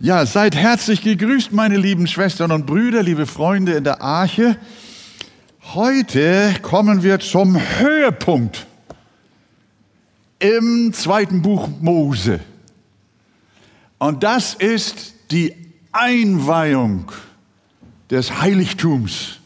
[0.00, 4.56] Ja, seid herzlich gegrüßt, meine lieben Schwestern und Brüder, liebe Freunde in der Arche.
[5.74, 8.68] Heute kommen wir zum Höhepunkt
[10.38, 12.38] im zweiten Buch Mose.
[13.98, 15.56] Und das ist die
[15.90, 17.10] Einweihung
[18.08, 19.40] des Heiligtums,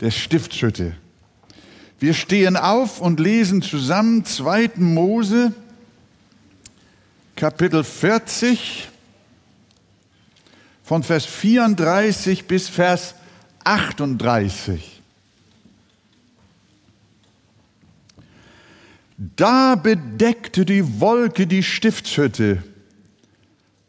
[0.00, 0.96] der Stiftshütte.
[2.00, 4.72] Wir stehen auf und lesen zusammen 2.
[4.78, 5.52] Mose,
[7.36, 8.88] Kapitel 40,
[10.86, 13.16] von Vers 34 bis Vers
[13.64, 15.02] 38.
[19.18, 22.62] Da bedeckte die Wolke die Stiftshütte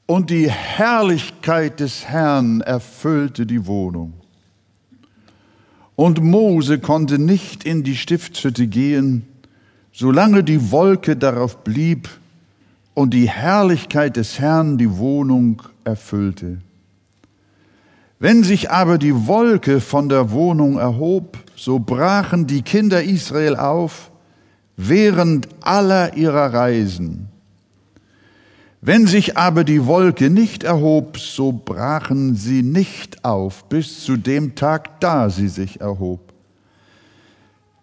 [0.08, 4.14] und die Herrlichkeit des Herrn erfüllte die Wohnung.
[5.96, 9.28] Und Mose konnte nicht in die Stiftshütte gehen,
[9.94, 12.10] solange die Wolke darauf blieb
[12.96, 16.58] und die Herrlichkeit des Herrn die Wohnung erfüllte.
[18.20, 24.12] Wenn sich aber die Wolke von der Wohnung erhob, so brachen die Kinder Israel auf
[24.76, 27.30] während aller ihrer Reisen.
[28.82, 34.56] Wenn sich aber die Wolke nicht erhob, so brachen sie nicht auf bis zu dem
[34.56, 36.22] Tag, da sie sich erhob.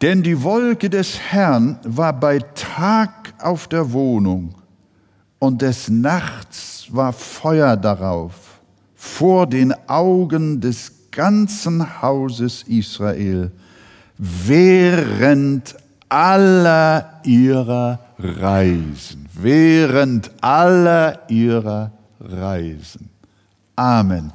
[0.02, 4.54] Denn die Wolke des Herrn war bei Tag auf der Wohnung
[5.38, 8.43] und des Nachts war Feuer darauf
[9.04, 13.52] vor den Augen des ganzen Hauses Israel
[14.16, 15.76] während
[16.08, 19.28] aller ihrer Reisen.
[19.34, 23.10] Während aller ihrer Reisen.
[23.76, 24.32] Amen.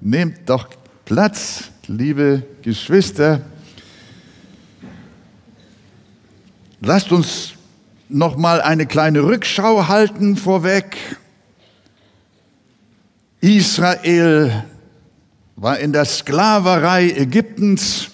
[0.00, 0.68] Nehmt doch
[1.04, 3.40] Platz, liebe Geschwister.
[6.80, 7.54] Lasst uns
[8.08, 10.96] noch mal eine kleine Rückschau halten vorweg.
[13.44, 14.64] Israel
[15.54, 18.08] war in der Sklaverei Ägyptens.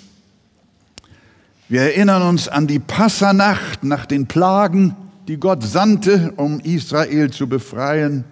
[1.69, 4.97] Wir erinnern uns an die Passanacht nach den Plagen,
[5.29, 8.25] die Gott sandte, um Israel zu befreien.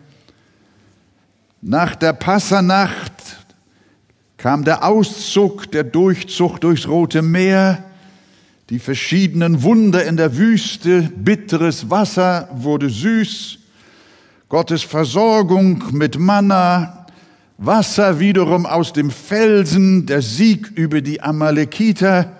[1.63, 3.13] Nach der Passanacht
[4.37, 7.85] kam der Auszug, der Durchzug durchs Rote Meer,
[8.71, 13.59] die verschiedenen Wunder in der Wüste, bitteres Wasser wurde süß,
[14.49, 17.07] Gottes Versorgung mit Manna,
[17.59, 22.33] Wasser wiederum aus dem Felsen, der Sieg über die Amalekiter,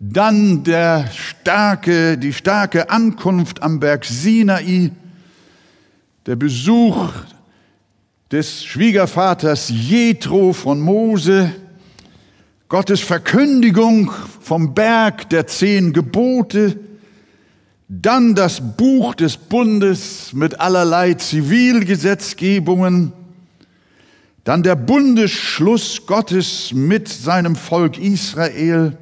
[0.00, 4.90] dann der starke, die starke Ankunft am Berg Sinai,
[6.26, 7.08] der Besuch
[8.32, 11.54] des Schwiegervaters Jethro von Mose,
[12.68, 14.10] Gottes Verkündigung
[14.40, 16.80] vom Berg der zehn Gebote,
[17.88, 23.12] dann das Buch des Bundes mit allerlei Zivilgesetzgebungen,
[24.44, 28.96] dann der Bundesschluss Gottes mit seinem Volk Israel,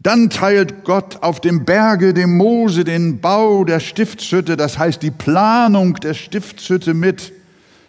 [0.00, 5.10] dann teilt Gott auf dem Berge dem Mose den Bau der Stiftshütte, das heißt die
[5.10, 7.32] Planung der Stiftshütte mit.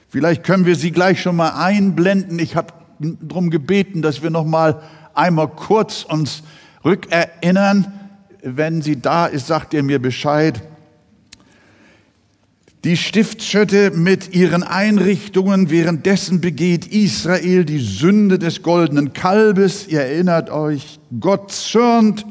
[0.09, 2.39] Vielleicht können wir sie gleich schon mal einblenden.
[2.39, 4.81] Ich habe darum gebeten, dass wir noch mal
[5.13, 6.43] einmal kurz uns
[6.85, 8.04] rückerinnern
[8.45, 10.61] wenn sie da ist, sagt ihr mir Bescheid.
[12.83, 19.87] Die Stiftshütte mit ihren Einrichtungen, währenddessen begeht Israel die Sünde des goldenen Kalbes.
[19.87, 22.27] Ihr erinnert euch, Gott zürnt,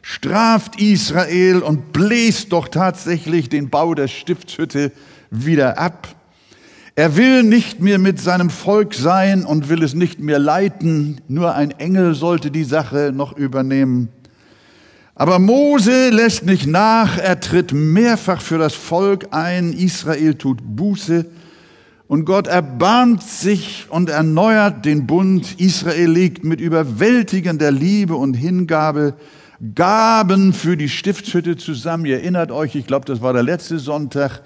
[0.00, 4.92] straft Israel und bläst doch tatsächlich den Bau der Stiftshütte
[5.30, 6.08] wieder ab.
[6.94, 11.20] Er will nicht mehr mit seinem Volk sein und will es nicht mehr leiten.
[11.28, 14.08] Nur ein Engel sollte die Sache noch übernehmen.
[15.20, 21.26] Aber Mose lässt nicht nach, er tritt mehrfach für das Volk ein, Israel tut Buße
[22.06, 25.60] und Gott erbarmt sich und erneuert den Bund.
[25.60, 29.14] Israel legt mit überwältigender Liebe und Hingabe
[29.74, 32.06] Gaben für die Stiftshütte zusammen.
[32.06, 34.42] Ihr erinnert euch, ich glaube, das war der letzte Sonntag,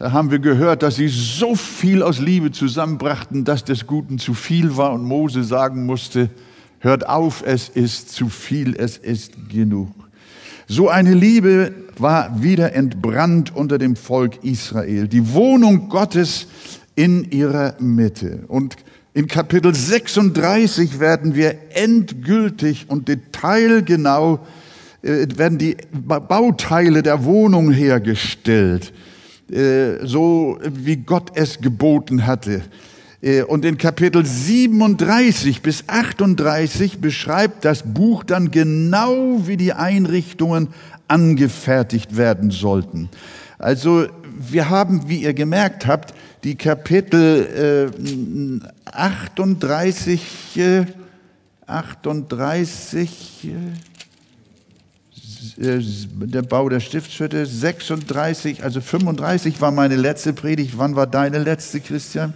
[0.00, 4.34] da haben wir gehört, dass sie so viel aus Liebe zusammenbrachten, dass des Guten zu
[4.34, 6.28] viel war und Mose sagen musste,
[6.82, 9.90] Hört auf, es ist zu viel, es ist genug.
[10.66, 15.06] So eine Liebe war wieder entbrannt unter dem Volk Israel.
[15.06, 16.48] Die Wohnung Gottes
[16.96, 18.40] in ihrer Mitte.
[18.48, 18.74] Und
[19.14, 24.40] in Kapitel 36 werden wir endgültig und detailgenau
[25.02, 28.92] äh, werden die Bauteile der Wohnung hergestellt,
[29.52, 32.62] äh, so wie Gott es geboten hatte.
[33.22, 40.68] Äh, und in Kapitel 37 bis 38 beschreibt das Buch dann genau, wie die Einrichtungen
[41.08, 43.08] angefertigt werden sollten.
[43.58, 44.06] Also
[44.38, 50.84] wir haben, wie ihr gemerkt habt, die Kapitel äh, 38, äh,
[51.66, 53.48] 38,
[55.58, 55.80] äh,
[56.26, 60.76] der Bau der Stiftshütte, 36, also 35 war meine letzte Predigt.
[60.76, 62.34] Wann war deine letzte, Christian?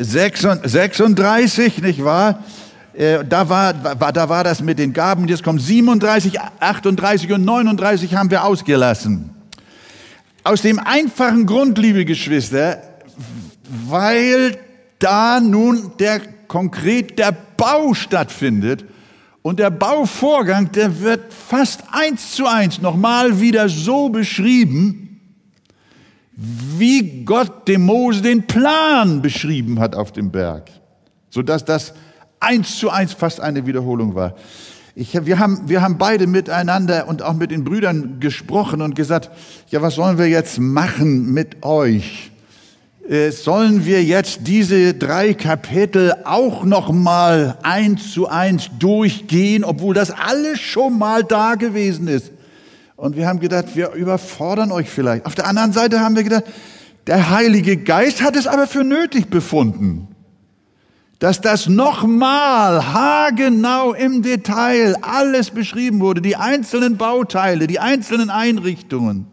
[0.00, 2.44] 36, nicht wahr?
[2.94, 8.14] Äh, da war, da war das mit den Gaben, jetzt kommt 37, 38 und 39
[8.14, 9.30] haben wir ausgelassen.
[10.44, 12.80] Aus dem einfachen Grund, liebe Geschwister,
[13.88, 14.56] weil
[14.98, 18.84] da nun der konkret der Bau stattfindet
[19.42, 25.05] und der Bauvorgang, der wird fast eins zu eins nochmal wieder so beschrieben,
[26.36, 30.70] wie Gott dem Mose den Plan beschrieben hat auf dem Berg,
[31.30, 31.94] sodass das
[32.40, 34.34] eins zu eins fast eine Wiederholung war.
[34.94, 39.30] Ich, wir, haben, wir haben beide miteinander und auch mit den Brüdern gesprochen und gesagt,
[39.68, 42.30] ja, was sollen wir jetzt machen mit euch?
[43.08, 49.94] Äh, sollen wir jetzt diese drei Kapitel auch noch mal eins zu eins durchgehen, obwohl
[49.94, 52.32] das alles schon mal da gewesen ist?
[52.96, 55.26] Und wir haben gedacht, wir überfordern euch vielleicht.
[55.26, 56.44] Auf der anderen Seite haben wir gedacht,
[57.06, 60.08] der Heilige Geist hat es aber für nötig befunden,
[61.18, 69.26] dass das nochmal haargenau im Detail alles beschrieben wurde, die einzelnen Bauteile, die einzelnen Einrichtungen.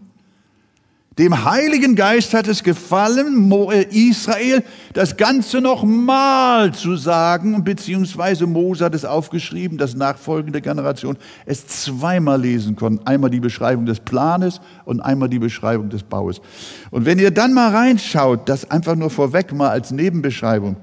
[1.19, 4.63] Dem Heiligen Geist hat es gefallen, äh, Israel
[4.93, 12.41] das Ganze nochmal zu sagen, beziehungsweise Mose hat es aufgeschrieben, dass nachfolgende Generation es zweimal
[12.41, 13.05] lesen konnten.
[13.05, 16.41] Einmal die Beschreibung des Planes und einmal die Beschreibung des Baues.
[16.89, 20.77] Und wenn ihr dann mal reinschaut, das einfach nur vorweg mal als Nebenbeschreibung,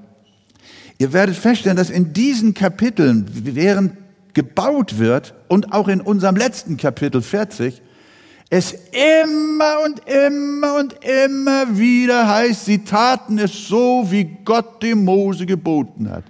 [0.98, 3.94] ihr werdet feststellen, dass in diesen Kapiteln, während
[4.34, 7.82] gebaut wird und auch in unserem letzten Kapitel 40,
[8.52, 15.04] es immer und immer und immer wieder heißt, sie taten es so, wie Gott dem
[15.04, 16.24] Mose geboten hat.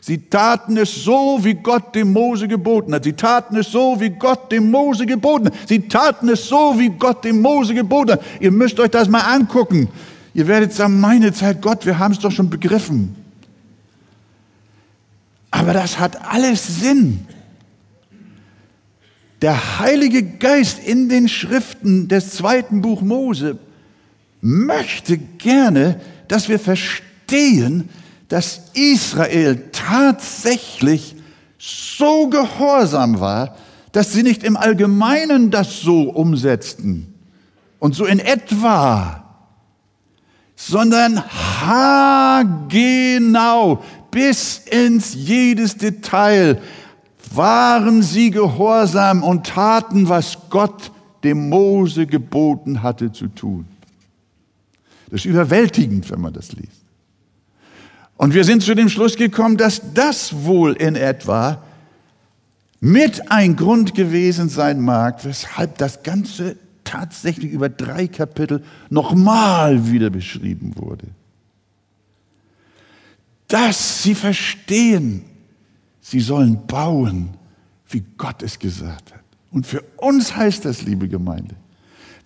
[0.00, 3.02] Sie taten es so, wie Gott dem Mose geboten hat.
[3.02, 5.54] Sie taten es so, wie Gott dem Mose geboten hat.
[5.66, 8.22] Sie taten es so, wie Gott dem Mose geboten hat.
[8.38, 9.88] Ihr müsst euch das mal angucken.
[10.32, 13.16] Ihr werdet sagen, meine Zeit, Gott, wir haben es doch schon begriffen.
[15.50, 17.26] Aber das hat alles Sinn.
[19.44, 23.58] Der Heilige Geist in den Schriften des zweiten Buch Mose
[24.40, 27.90] möchte gerne, dass wir verstehen,
[28.30, 31.16] dass Israel tatsächlich
[31.58, 33.58] so gehorsam war,
[33.92, 37.12] dass sie nicht im Allgemeinen das so umsetzten
[37.78, 39.44] und so in etwa,
[40.56, 41.22] sondern
[41.60, 42.64] haargenau
[44.10, 46.62] bis ins jedes Detail
[47.36, 50.92] waren sie gehorsam und taten, was Gott
[51.22, 53.66] dem Mose geboten hatte zu tun.
[55.10, 56.82] Das ist überwältigend, wenn man das liest.
[58.16, 61.62] Und wir sind zu dem Schluss gekommen, dass das wohl in etwa
[62.80, 70.10] mit ein Grund gewesen sein mag, weshalb das Ganze tatsächlich über drei Kapitel nochmal wieder
[70.10, 71.06] beschrieben wurde.
[73.48, 75.24] Dass sie verstehen,
[76.06, 77.30] Sie sollen bauen,
[77.88, 79.22] wie Gott es gesagt hat.
[79.50, 81.56] Und für uns heißt das, liebe Gemeinde,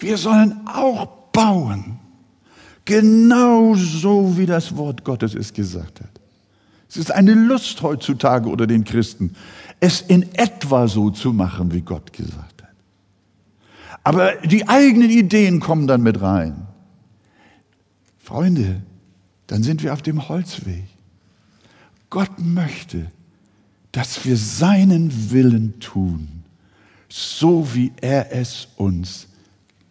[0.01, 2.01] wir sollen auch bauen,
[2.85, 6.11] genauso wie das Wort Gottes es gesagt hat.
[6.89, 9.37] Es ist eine Lust heutzutage unter den Christen,
[9.79, 12.75] es in etwa so zu machen, wie Gott gesagt hat.
[14.03, 16.67] Aber die eigenen Ideen kommen dann mit rein.
[18.19, 18.83] Freunde,
[19.47, 20.89] dann sind wir auf dem Holzweg.
[22.11, 23.13] Gott möchte,
[23.99, 26.29] dass wir seinen Willen tun,
[27.09, 29.27] so wie er es uns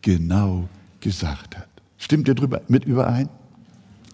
[0.02, 0.70] genau
[1.02, 1.68] gesagt hat.
[1.98, 3.28] Stimmt ihr drüber mit überein?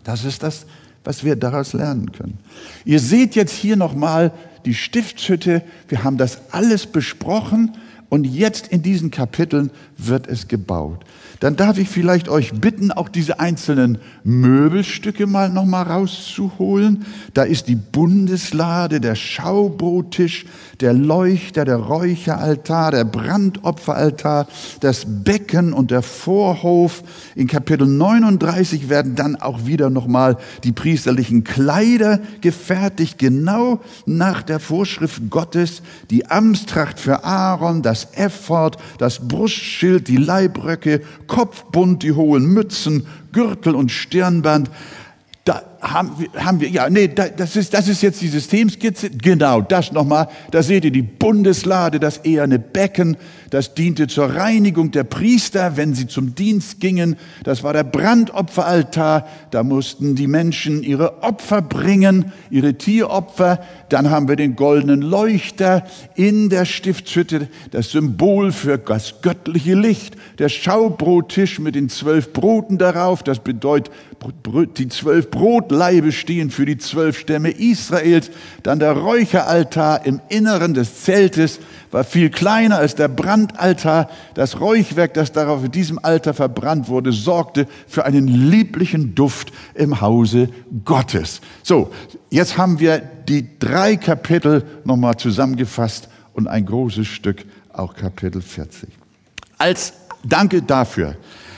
[0.04, 0.66] Das ist das,
[1.04, 2.40] was wir daraus lernen können.
[2.86, 4.32] Ihr seht jetzt hier nochmal
[4.66, 5.62] die Stiftshütte.
[5.88, 7.78] Wir haben das alles besprochen
[8.14, 11.04] und jetzt in diesen Kapiteln wird es gebaut
[11.44, 17.06] dann darf ich vielleicht euch bitten, auch diese einzelnen Möbelstücke mal nochmal rauszuholen.
[17.34, 20.46] Da ist die Bundeslade, der Schaubrottisch,
[20.80, 24.48] der Leuchter, der Räucheraltar, der Brandopferaltar,
[24.80, 27.04] das Becken und der Vorhof.
[27.36, 34.62] In Kapitel 39 werden dann auch wieder nochmal die priesterlichen Kleider gefertigt, genau nach der
[34.62, 35.82] Vorschrift Gottes.
[36.10, 43.76] Die Amtstracht für Aaron, das Ephod, das Brustschild, die Leibröcke, Kopfbund, die hohen Mützen, Gürtel
[43.76, 44.70] und Stirnband.
[45.46, 49.10] Da, haben wir, haben wir ja, nee, das ist, das ist jetzt die Systemskizze.
[49.10, 50.30] Genau, das nochmal.
[50.52, 53.18] Da seht ihr die Bundeslade, das eherne Becken.
[53.54, 57.18] Das diente zur Reinigung der Priester, wenn sie zum Dienst gingen.
[57.44, 59.28] Das war der Brandopferaltar.
[59.52, 63.60] Da mussten die Menschen ihre Opfer bringen, ihre Tieropfer.
[63.90, 70.16] Dann haben wir den goldenen Leuchter in der Stiftshütte, das Symbol für das göttliche Licht.
[70.40, 73.94] Der Schaubrottisch mit den zwölf Broten darauf, das bedeutet,
[74.78, 78.32] die zwölf Brotleibe stehen für die zwölf Stämme Israels.
[78.64, 81.60] Dann der Räucheraltar im Inneren des Zeltes
[81.94, 84.10] war viel kleiner als der Brandaltar.
[84.34, 90.02] Das Räuchwerk, das darauf in diesem Altar verbrannt wurde, sorgte für einen lieblichen Duft im
[90.02, 90.50] Hause
[90.86, 91.42] Gottes.
[91.62, 91.92] So,
[92.30, 98.90] jetzt haben wir die drei Kapitel nochmal zusammengefasst und ein großes Stück, auch Kapitel 40.
[99.58, 101.16] Als Danke dafür.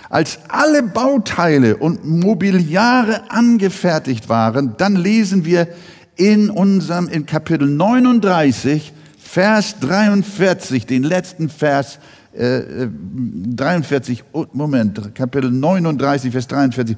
[0.10, 5.68] Als alle Bauteile und Mobiliare angefertigt waren, dann lesen wir
[6.16, 8.94] in unserem, in Kapitel 39,
[9.36, 12.00] Vers 43, den letzten Vers,
[12.32, 14.24] äh, 43,
[14.54, 16.96] Moment, Kapitel 39, Vers 43,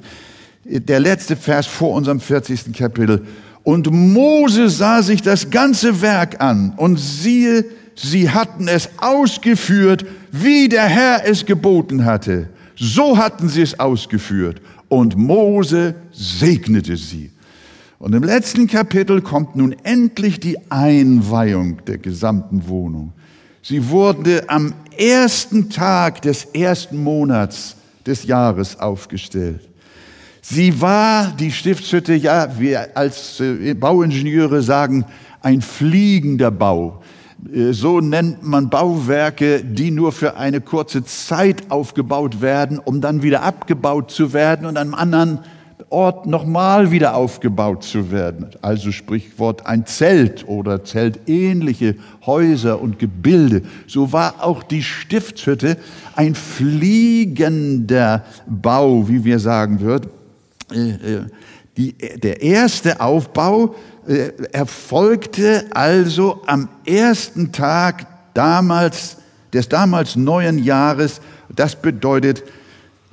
[0.64, 2.72] der letzte Vers vor unserem 40.
[2.72, 3.22] Kapitel.
[3.64, 7.64] Und Mose sah sich das ganze Werk an und siehe,
[7.96, 12.50] sie hatten es ausgeführt, wie der Herr es geboten hatte.
[12.76, 14.62] So hatten sie es ausgeführt.
[14.86, 17.32] Und Mose segnete sie.
[17.98, 23.12] Und im letzten Kapitel kommt nun endlich die Einweihung der gesamten Wohnung.
[23.60, 27.74] Sie wurde am ersten Tag des ersten Monats
[28.06, 29.68] des Jahres aufgestellt.
[30.40, 35.04] Sie war, die Stiftshütte, ja, wir als äh, Bauingenieure sagen,
[35.42, 37.02] ein fliegender Bau.
[37.52, 43.22] Äh, so nennt man Bauwerke, die nur für eine kurze Zeit aufgebaut werden, um dann
[43.22, 45.40] wieder abgebaut zu werden und einem anderen
[45.90, 48.50] Ort nochmal wieder aufgebaut zu werden.
[48.60, 53.62] Also Sprichwort ein Zelt oder zeltähnliche Häuser und Gebilde.
[53.86, 55.78] So war auch die Stiftshütte
[56.14, 60.10] ein fliegender Bau, wie wir sagen würden.
[60.72, 61.26] Äh, äh,
[61.78, 63.74] die, der erste Aufbau
[64.06, 69.16] äh, erfolgte also am ersten Tag damals,
[69.52, 71.20] des damals neuen Jahres.
[71.54, 72.42] Das bedeutet,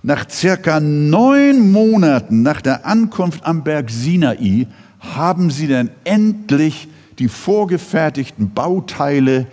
[0.05, 4.67] nach circa neun Monaten nach der Ankunft am Berg Sinai
[4.99, 9.47] haben sie dann endlich die vorgefertigten Bauteile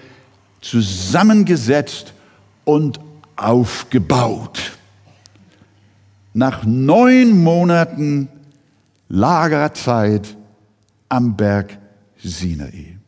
[0.60, 2.12] zusammengesetzt
[2.64, 3.00] und
[3.34, 4.76] aufgebaut.
[6.34, 8.28] Nach neun Monaten
[9.08, 10.36] Lagerzeit
[11.08, 11.78] am Berg
[12.22, 12.98] Sinai.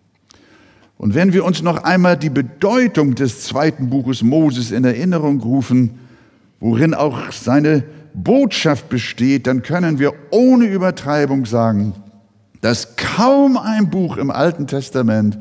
[0.96, 5.98] Und wenn wir uns noch einmal die Bedeutung des zweiten Buches Moses in Erinnerung rufen,
[6.64, 11.92] worin auch seine Botschaft besteht, dann können wir ohne Übertreibung sagen,
[12.62, 15.36] dass kaum ein Buch im Alten Testament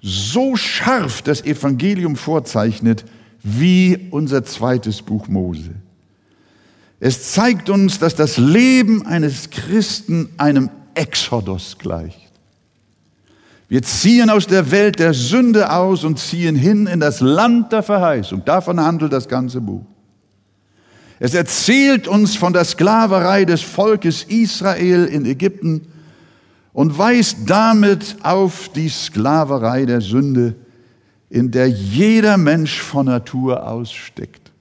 [0.00, 3.04] so scharf das Evangelium vorzeichnet
[3.42, 5.72] wie unser zweites Buch Mose.
[7.00, 12.30] Es zeigt uns, dass das Leben eines Christen einem Exodus gleicht.
[13.68, 17.82] Wir ziehen aus der Welt der Sünde aus und ziehen hin in das Land der
[17.82, 18.44] Verheißung.
[18.44, 19.84] Davon handelt das ganze Buch.
[21.24, 25.86] Es erzählt uns von der Sklaverei des Volkes Israel in Ägypten
[26.74, 30.54] und weist damit auf die Sklaverei der Sünde,
[31.30, 34.52] in der jeder Mensch von Natur aus steckt.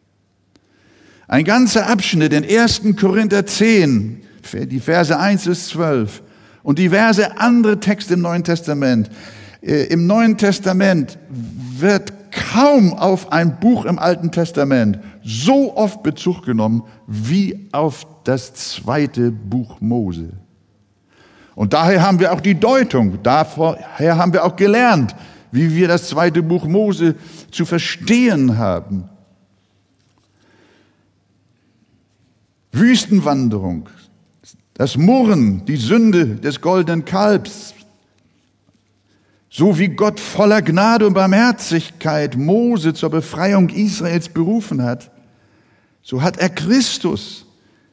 [1.28, 2.84] Ein ganzer Abschnitt in 1.
[2.98, 4.22] Korinther 10,
[4.54, 6.22] die Verse 1 bis 12
[6.64, 9.10] und diverse andere Texte im Neuen Testament.
[9.62, 16.44] Äh, Im Neuen Testament wird kaum auf ein Buch im Alten Testament so oft Bezug
[16.44, 20.30] genommen wie auf das zweite Buch Mose.
[21.56, 25.16] Und daher haben wir auch die Deutung, daher haben wir auch gelernt,
[25.52, 27.16] wie wir das zweite Buch Mose
[27.52, 29.10] zu verstehen haben.
[32.72, 33.88] Wüstenwanderung,
[34.74, 37.73] das Murren, die Sünde des goldenen Kalbs,
[39.56, 45.12] so wie Gott voller Gnade und Barmherzigkeit Mose zur Befreiung Israels berufen hat,
[46.02, 47.46] so hat er Christus,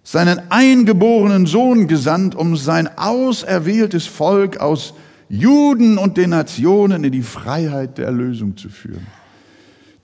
[0.02, 4.94] seinen eingeborenen Sohn gesandt, um sein auserwähltes Volk aus
[5.28, 9.06] Juden und den Nationen in die Freiheit der Erlösung zu führen.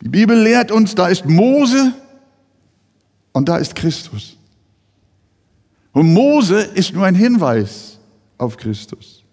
[0.03, 1.95] Die Bibel lehrt uns, da ist Mose
[3.33, 4.37] und da ist Christus.
[5.93, 7.99] Und Mose ist nur ein Hinweis
[8.37, 9.26] auf Christus.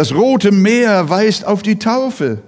[0.00, 2.38] Das Rote Meer weist auf die Taufe.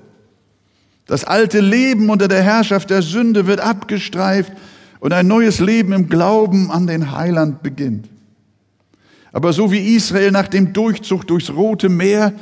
[1.05, 4.55] Das alte Leben unter der Herrschaft der Sünde wird abgestreift
[5.01, 8.09] und ein neues Leben im Glauben an den Heiland beginnt.
[9.35, 12.33] Aber so wie Israel nach dem Durchzug durchs Rote Meer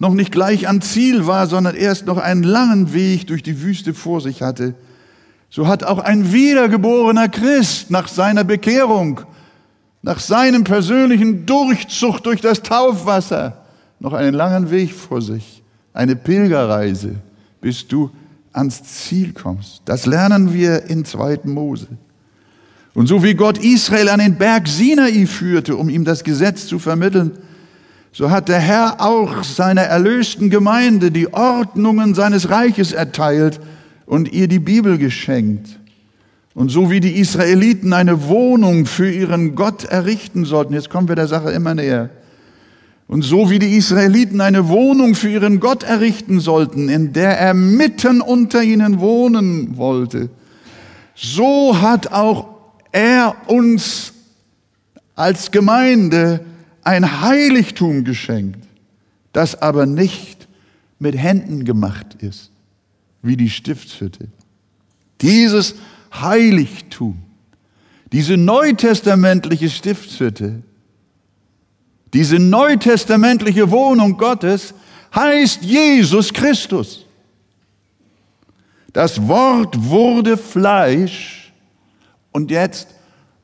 [0.00, 3.94] noch nicht gleich am Ziel war, sondern erst noch einen langen Weg durch die Wüste
[3.94, 4.74] vor sich hatte,
[5.48, 9.20] so hat auch ein wiedergeborener Christ nach seiner Bekehrung,
[10.02, 13.62] nach seinem persönlichen Durchzug durch das Taufwasser
[14.00, 15.62] noch einen langen Weg vor sich,
[15.92, 17.16] eine Pilgerreise,
[17.60, 18.10] bis du
[18.52, 19.82] ans Ziel kommst.
[19.84, 21.40] Das lernen wir in 2.
[21.44, 21.88] Mose.
[22.94, 26.78] Und so wie Gott Israel an den Berg Sinai führte, um ihm das Gesetz zu
[26.78, 27.32] vermitteln,
[28.10, 33.60] so hat der Herr auch seiner erlösten Gemeinde die Ordnungen seines Reiches erteilt
[34.06, 35.78] und ihr die Bibel geschenkt.
[36.54, 41.16] Und so wie die Israeliten eine Wohnung für ihren Gott errichten sollten, jetzt kommen wir
[41.16, 42.08] der Sache immer näher,
[43.08, 47.54] und so wie die Israeliten eine Wohnung für ihren Gott errichten sollten, in der er
[47.54, 50.28] mitten unter ihnen wohnen wollte,
[51.14, 52.48] so hat auch
[52.92, 54.12] er uns
[55.14, 56.44] als Gemeinde
[56.82, 58.66] ein Heiligtum geschenkt,
[59.32, 60.48] das aber nicht
[60.98, 62.50] mit Händen gemacht ist,
[63.22, 64.28] wie die Stiftshütte.
[65.20, 65.74] Dieses
[66.12, 67.18] Heiligtum,
[68.12, 70.62] diese neutestamentliche Stiftshütte,
[72.12, 74.74] diese neutestamentliche Wohnung Gottes
[75.14, 77.04] heißt Jesus Christus.
[78.92, 81.52] Das Wort wurde Fleisch
[82.32, 82.88] und jetzt,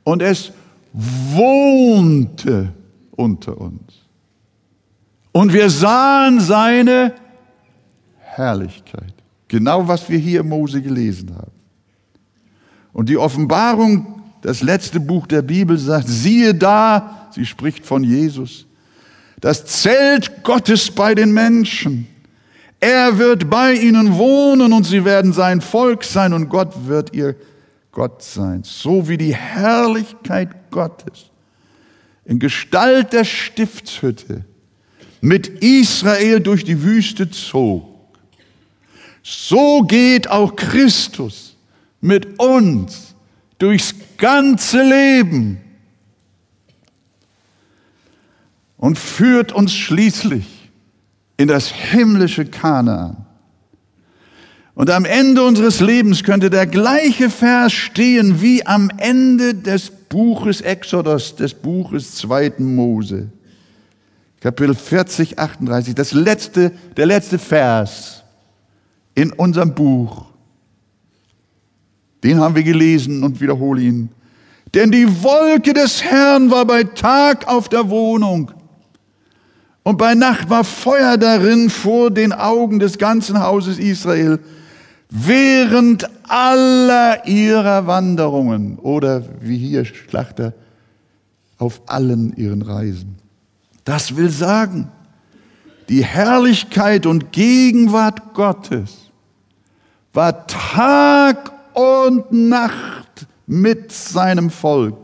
[0.04, 0.52] und es
[0.92, 2.72] wohnte
[3.10, 3.92] unter uns.
[5.32, 7.14] Und wir sahen seine
[8.18, 9.14] Herrlichkeit.
[9.48, 11.52] Genau was wir hier im Mose gelesen haben.
[12.92, 18.66] Und die Offenbarung, das letzte Buch der Bibel sagt, siehe da, sie spricht von Jesus,
[19.40, 22.06] das Zelt Gottes bei den Menschen.
[22.78, 27.36] Er wird bei ihnen wohnen und sie werden sein Volk sein und Gott wird ihr
[27.92, 28.62] Gott sein.
[28.64, 31.30] So wie die Herrlichkeit Gottes
[32.24, 34.44] in Gestalt der Stiftshütte
[35.20, 37.84] mit Israel durch die Wüste zog.
[39.22, 41.56] So geht auch Christus
[42.00, 43.11] mit uns
[43.62, 45.60] durchs ganze Leben
[48.76, 50.70] und führt uns schließlich
[51.36, 53.24] in das himmlische Kanaan.
[54.74, 60.60] Und am Ende unseres Lebens könnte der gleiche Vers stehen wie am Ende des Buches
[60.60, 62.54] Exodus, des Buches 2.
[62.58, 63.30] Mose.
[64.40, 68.24] Kapitel 40, 38, das letzte, der letzte Vers
[69.14, 70.31] in unserem Buch.
[72.22, 74.08] Den haben wir gelesen und wiederhole ihn.
[74.74, 78.52] Denn die Wolke des Herrn war bei Tag auf der Wohnung
[79.82, 84.38] und bei Nacht war Feuer darin vor den Augen des ganzen Hauses Israel
[85.10, 90.54] während aller ihrer Wanderungen oder wie hier Schlachter
[91.58, 93.16] auf allen ihren Reisen.
[93.84, 94.88] Das will sagen,
[95.88, 99.10] die Herrlichkeit und Gegenwart Gottes
[100.12, 104.96] war Tag und Nacht mit seinem Volk,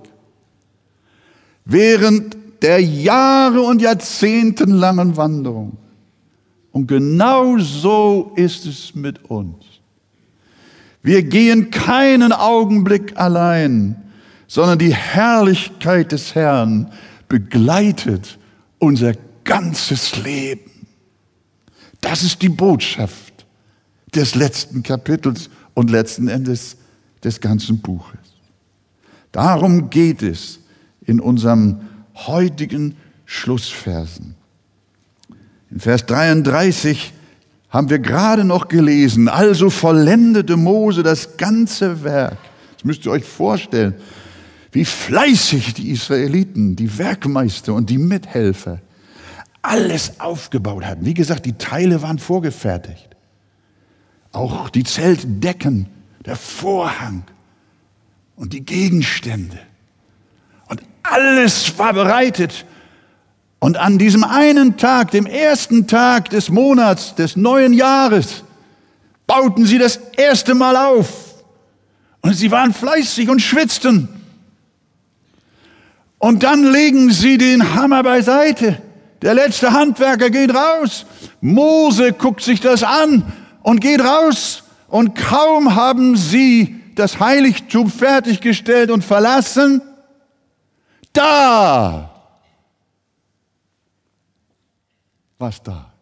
[1.64, 5.76] während der Jahre und Jahrzehntelangen Wanderung.
[6.72, 9.64] Und genau so ist es mit uns.
[11.02, 13.96] Wir gehen keinen Augenblick allein,
[14.46, 16.90] sondern die Herrlichkeit des Herrn
[17.28, 18.38] begleitet
[18.78, 19.12] unser
[19.44, 20.70] ganzes Leben.
[22.00, 23.37] Das ist die Botschaft
[24.18, 26.76] des letzten Kapitels und letzten Endes
[27.22, 28.18] des ganzen Buches.
[29.30, 30.58] Darum geht es
[31.06, 31.80] in unserem
[32.14, 34.34] heutigen Schlussversen.
[35.70, 37.12] In Vers 33
[37.70, 39.28] haben wir gerade noch gelesen.
[39.28, 42.38] Also vollendete Mose das ganze Werk.
[42.74, 43.94] Das müsst ihr euch vorstellen,
[44.72, 48.80] wie fleißig die Israeliten, die Werkmeister und die Mithelfer
[49.62, 51.04] alles aufgebaut hatten.
[51.04, 53.08] Wie gesagt, die Teile waren vorgefertigt.
[54.32, 55.86] Auch die Zeltdecken,
[56.24, 57.24] der Vorhang
[58.36, 59.58] und die Gegenstände.
[60.68, 62.66] Und alles war bereitet
[63.58, 68.44] und an diesem einen Tag, dem ersten Tag des Monats, des neuen Jahres,
[69.26, 71.08] bauten sie das erste Mal auf.
[72.20, 74.08] Und sie waren fleißig und schwitzten.
[76.18, 78.80] Und dann legen sie den Hammer beiseite.
[79.22, 81.06] Der letzte Handwerker geht raus.
[81.40, 83.24] Mose guckt sich das an
[83.68, 84.62] und geht raus.
[84.88, 89.82] Und kaum haben sie das Heiligtum fertiggestellt und verlassen,
[91.12, 92.14] da
[95.38, 95.92] was da.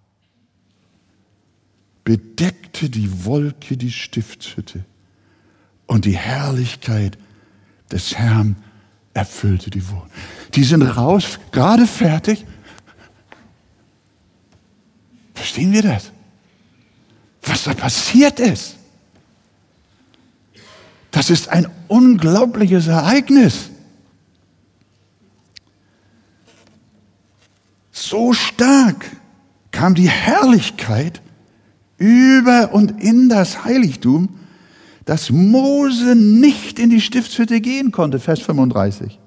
[2.05, 4.85] Bedeckte die Wolke die Stiftshütte
[5.87, 7.18] und die Herrlichkeit
[7.90, 8.57] des Herrn
[9.12, 10.09] erfüllte die Wohnung.
[10.55, 12.46] die sind raus, gerade fertig.
[15.35, 16.12] Verstehen wir das?
[17.46, 18.76] Was da passiert ist.
[21.11, 23.70] Das ist ein unglaubliches Ereignis.
[27.90, 29.06] So stark
[29.70, 31.22] kam die Herrlichkeit
[31.98, 34.28] über und in das Heiligtum,
[35.06, 39.18] dass Mose nicht in die Stiftshütte gehen konnte, Vers 35.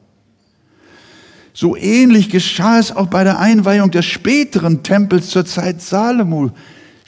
[1.53, 6.51] So ähnlich geschah es auch bei der Einweihung des späteren Tempels zur Zeit Salomo.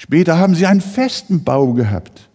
[0.01, 2.27] Später haben sie einen festen Bau gehabt.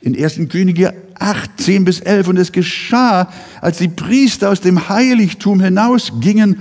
[0.00, 0.48] In 1.
[0.48, 2.28] Könige 8, 10 bis 11.
[2.28, 6.60] Und es geschah, als die Priester aus dem Heiligtum hinausgingen,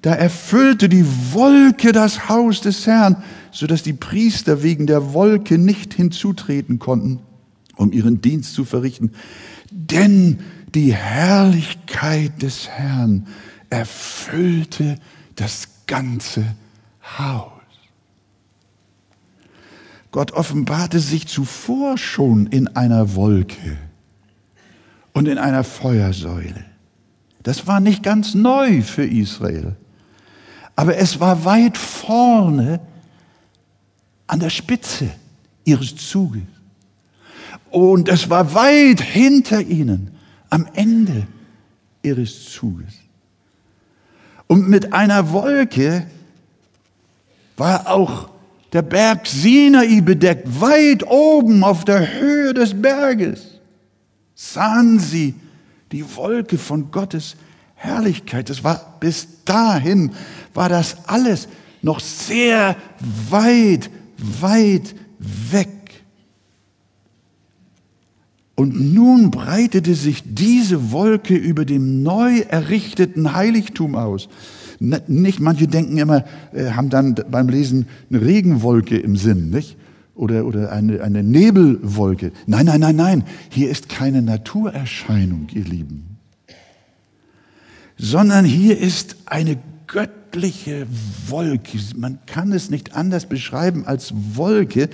[0.00, 5.58] da erfüllte die Wolke das Haus des Herrn, so dass die Priester wegen der Wolke
[5.58, 7.18] nicht hinzutreten konnten,
[7.76, 9.12] um ihren Dienst zu verrichten.
[9.70, 10.38] Denn
[10.74, 13.26] die Herrlichkeit des Herrn
[13.68, 14.96] erfüllte
[15.36, 16.46] das ganze
[17.18, 17.51] Haus.
[20.12, 23.78] Gott offenbarte sich zuvor schon in einer Wolke
[25.14, 26.64] und in einer Feuersäule.
[27.42, 29.74] Das war nicht ganz neu für Israel,
[30.76, 32.80] aber es war weit vorne
[34.26, 35.10] an der Spitze
[35.64, 36.42] ihres Zuges.
[37.70, 40.10] Und es war weit hinter ihnen
[40.50, 41.26] am Ende
[42.02, 42.92] ihres Zuges.
[44.46, 46.06] Und mit einer Wolke
[47.56, 48.31] war auch
[48.72, 53.60] der Berg Sinai bedeckt, weit oben auf der Höhe des Berges.
[54.34, 55.34] Sahen sie
[55.92, 57.36] die Wolke von Gottes
[57.74, 58.48] Herrlichkeit.
[58.48, 60.12] Das war bis dahin
[60.54, 61.48] war das alles
[61.82, 62.76] noch sehr
[63.30, 65.68] weit, weit weg.
[68.54, 74.28] Und nun breitete sich diese Wolke über dem neu errichteten Heiligtum aus.
[75.06, 79.76] Nicht, manche denken immer, äh, haben dann beim Lesen eine Regenwolke im Sinn, nicht?
[80.14, 82.32] Oder, oder eine, eine Nebelwolke.
[82.46, 83.24] Nein, nein, nein, nein.
[83.48, 86.18] Hier ist keine Naturerscheinung, ihr Lieben.
[87.96, 90.86] Sondern hier ist eine göttliche
[91.28, 91.78] Wolke.
[91.96, 94.88] Man kann es nicht anders beschreiben als Wolke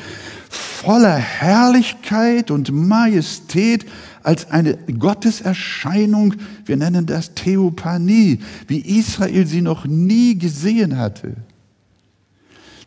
[0.51, 3.87] voller Herrlichkeit und Majestät
[4.23, 6.35] als eine Gotteserscheinung.
[6.65, 11.37] Wir nennen das Theopanie, wie Israel sie noch nie gesehen hatte.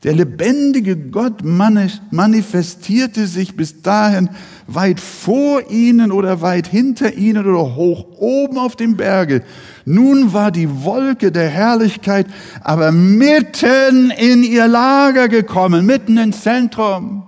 [0.04, 4.30] Der lebendige Gott manifestierte sich bis dahin
[4.66, 9.44] weit vor ihnen oder weit hinter ihnen oder hoch oben auf dem Berge.
[9.86, 12.26] Nun war die Wolke der Herrlichkeit
[12.62, 17.24] aber mitten in ihr Lager gekommen, mitten ins Zentrum.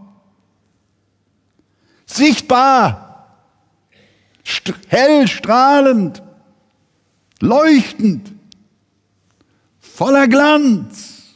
[2.08, 3.13] Sichtbar,
[4.90, 6.22] hell strahlend,
[7.40, 8.32] leuchtend,
[9.80, 11.36] voller Glanz.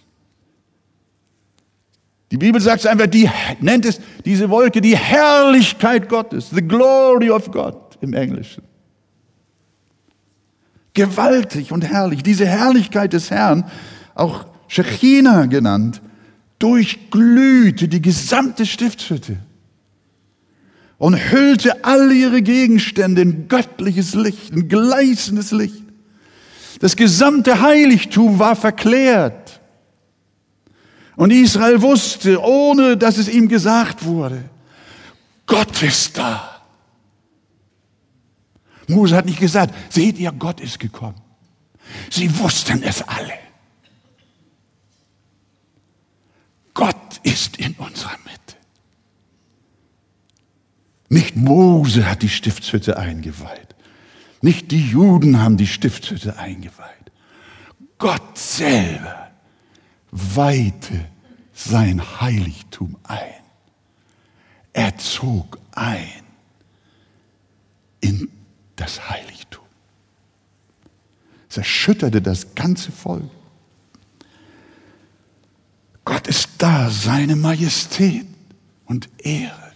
[2.32, 3.30] Die Bibel sagt es einfach, die
[3.62, 8.64] nennt es diese Wolke die Herrlichkeit Gottes, the glory of God im Englischen.
[10.94, 12.24] Gewaltig und herrlich.
[12.24, 13.70] Diese Herrlichkeit des Herrn,
[14.16, 16.02] auch Shechina genannt,
[16.60, 19.38] durchglühte die gesamte Stiftshütte
[20.98, 25.84] und hüllte all ihre Gegenstände in göttliches Licht, in gleißendes Licht.
[26.80, 29.62] Das gesamte Heiligtum war verklärt.
[31.16, 34.50] Und Israel wusste, ohne dass es ihm gesagt wurde,
[35.48, 36.62] Gott ist da.
[38.88, 41.20] Mose hat nicht gesagt, seht ihr, Gott ist gekommen.
[42.10, 43.34] Sie wussten es alle.
[46.74, 48.27] Gott ist in unserer Mitte.
[51.10, 53.76] Nicht Mose hat die Stiftshütte eingeweiht.
[54.42, 57.12] Nicht die Juden haben die Stiftshütte eingeweiht.
[57.98, 59.32] Gott selber
[60.12, 61.06] weihte
[61.54, 63.34] sein Heiligtum ein.
[64.74, 66.24] Er zog ein
[68.00, 68.30] in
[68.76, 69.66] das Heiligtum.
[71.50, 73.30] Es erschütterte das ganze Volk.
[76.06, 78.28] Gott ist da, seine Majestät
[78.86, 79.67] und Ehre,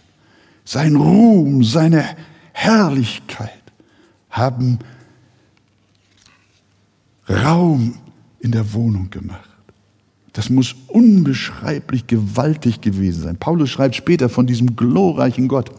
[0.72, 2.16] sein Ruhm, seine
[2.54, 3.50] Herrlichkeit
[4.30, 4.78] haben
[7.28, 7.98] Raum
[8.40, 9.50] in der Wohnung gemacht.
[10.32, 13.36] Das muss unbeschreiblich gewaltig gewesen sein.
[13.36, 15.70] Paulus schreibt später von diesem glorreichen Gott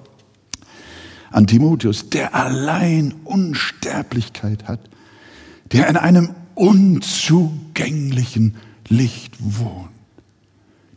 [1.32, 4.80] an Timotheus, der allein Unsterblichkeit hat,
[5.72, 8.58] der in einem unzugänglichen
[8.90, 9.90] Licht wohnt,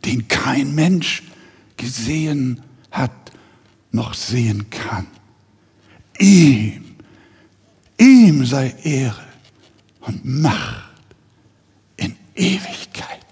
[0.05, 1.23] den kein Mensch
[1.77, 3.11] gesehen hat
[3.97, 5.07] noch sehen kann.
[6.19, 6.95] Ihm,
[7.97, 9.25] ihm sei Ehre
[10.01, 10.93] und Macht
[11.97, 13.25] in Ewigkeit.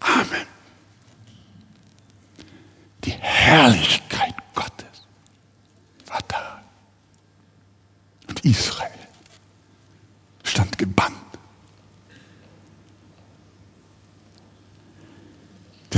[0.00, 0.46] Amen.
[3.04, 3.95] Die Herrlichkeit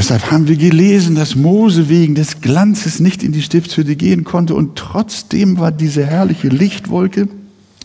[0.09, 4.55] Deshalb haben wir gelesen, dass Mose wegen des Glanzes nicht in die Stiftshütte gehen konnte
[4.55, 7.29] und trotzdem war diese herrliche Lichtwolke,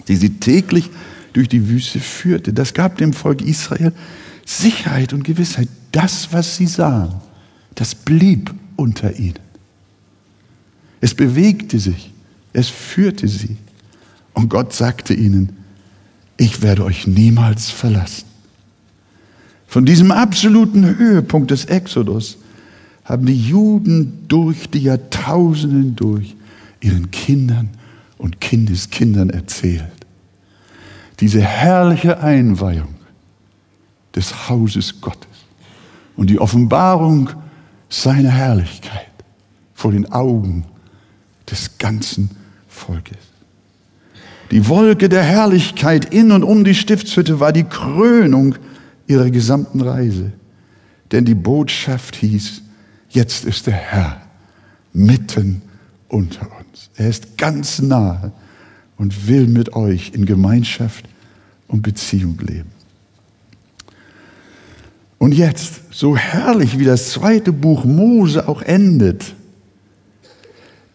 [0.08, 0.90] die sie täglich
[1.34, 2.54] durch die Wüste führte.
[2.54, 3.92] Das gab dem Volk Israel
[4.46, 5.68] Sicherheit und Gewissheit.
[5.92, 7.16] Das, was sie sahen,
[7.76, 9.40] das blieb unter ihnen.
[11.02, 12.10] Es bewegte sich,
[12.54, 13.58] es führte sie.
[14.34, 15.58] Und Gott sagte ihnen,
[16.38, 18.33] ich werde euch niemals verlassen.
[19.74, 22.38] Von diesem absoluten Höhepunkt des Exodus
[23.06, 26.36] haben die Juden durch die Jahrtausenden durch
[26.80, 27.72] ihren Kindern
[28.20, 29.90] und Kindeskindern erzählt.
[31.22, 32.94] Diese herrliche Einweihung
[34.16, 35.48] des Hauses Gottes
[36.18, 37.32] und die Offenbarung
[37.90, 39.10] seiner Herrlichkeit
[39.74, 40.66] vor den Augen
[41.50, 42.30] des ganzen
[42.68, 43.18] Volkes.
[44.52, 48.54] Die Wolke der Herrlichkeit in und um die Stiftshütte war die Krönung
[49.08, 50.32] ihrer gesamten Reise.
[51.12, 52.62] Denn die Botschaft hieß,
[53.10, 54.22] jetzt ist der Herr
[54.94, 55.62] mitten
[56.08, 56.90] unter uns.
[56.96, 58.32] Er ist ganz nahe
[58.98, 61.06] und will mit euch in Gemeinschaft
[61.68, 62.72] und Beziehung leben.
[65.18, 69.34] Und jetzt, so herrlich wie das zweite Buch Mose auch endet,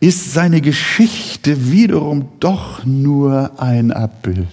[0.00, 4.46] ist seine Geschichte wiederum doch nur ein Abbild.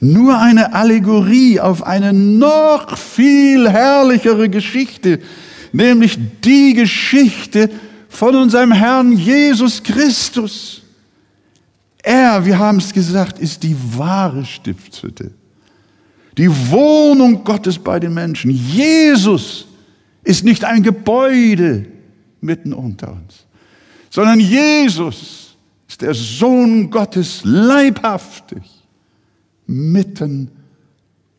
[0.00, 5.20] Nur eine Allegorie auf eine noch viel herrlichere Geschichte,
[5.72, 7.70] nämlich die Geschichte
[8.08, 10.82] von unserem Herrn Jesus Christus.
[12.02, 15.32] Er, wir haben es gesagt, ist die wahre Stiftshütte.
[16.36, 18.50] Die Wohnung Gottes bei den Menschen.
[18.50, 19.66] Jesus
[20.22, 21.86] ist nicht ein Gebäude
[22.42, 23.46] mitten unter uns,
[24.10, 25.56] sondern Jesus
[25.88, 28.75] ist der Sohn Gottes leibhaftig
[29.66, 30.50] mitten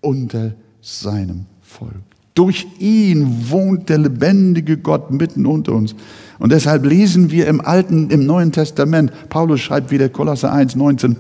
[0.01, 1.93] unter seinem Volk.
[2.33, 5.95] Durch ihn wohnt der lebendige Gott mitten unter uns.
[6.39, 11.15] Und deshalb lesen wir im Alten, im Neuen Testament, Paulus schreibt wieder Kolosser 1, 19,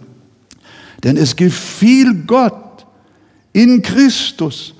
[1.03, 2.85] denn es gefiel Gott
[3.51, 4.75] in Christus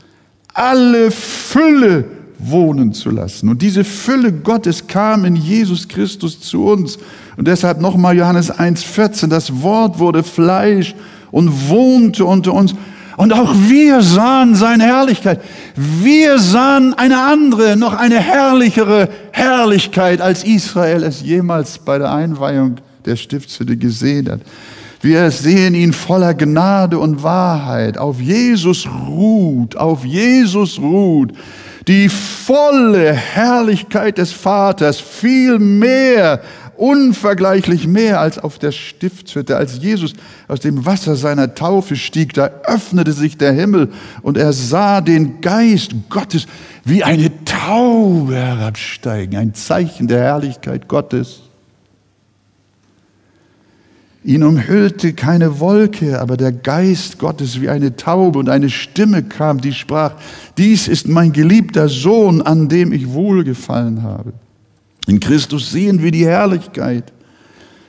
[0.54, 2.06] alle Fülle
[2.40, 3.50] wohnen zu lassen.
[3.50, 6.98] Und diese Fülle Gottes kam in Jesus Christus zu uns.
[7.36, 10.96] Und deshalb nochmal Johannes 1, 14, das Wort wurde Fleisch
[11.32, 12.76] und wohnte unter uns.
[13.18, 15.42] Und auch wir sahen seine Herrlichkeit.
[15.76, 22.76] Wir sahen eine andere, noch eine herrlichere Herrlichkeit, als Israel es jemals bei der Einweihung
[23.06, 24.42] der Stiftshütte gesehen hat.
[25.02, 27.98] Wir sehen ihn voller Gnade und Wahrheit.
[27.98, 31.34] Auf Jesus ruht, auf Jesus ruht
[31.88, 36.42] die volle Herrlichkeit des Vaters, viel mehr
[36.78, 39.58] unvergleichlich mehr als auf der Stiftshütte.
[39.58, 40.14] Als Jesus
[40.48, 43.90] aus dem Wasser seiner Taufe stieg, da öffnete sich der Himmel
[44.22, 46.48] und er sah den Geist Gottes
[46.86, 51.42] wie eine Taube herabsteigen, ein Zeichen der Herrlichkeit Gottes.
[54.24, 59.62] Ihn umhüllte keine Wolke, aber der Geist Gottes wie eine Taube und eine Stimme kam,
[59.62, 60.16] die sprach,
[60.58, 64.34] dies ist mein geliebter Sohn, an dem ich wohlgefallen habe.
[65.08, 67.14] In Christus sehen wir die Herrlichkeit,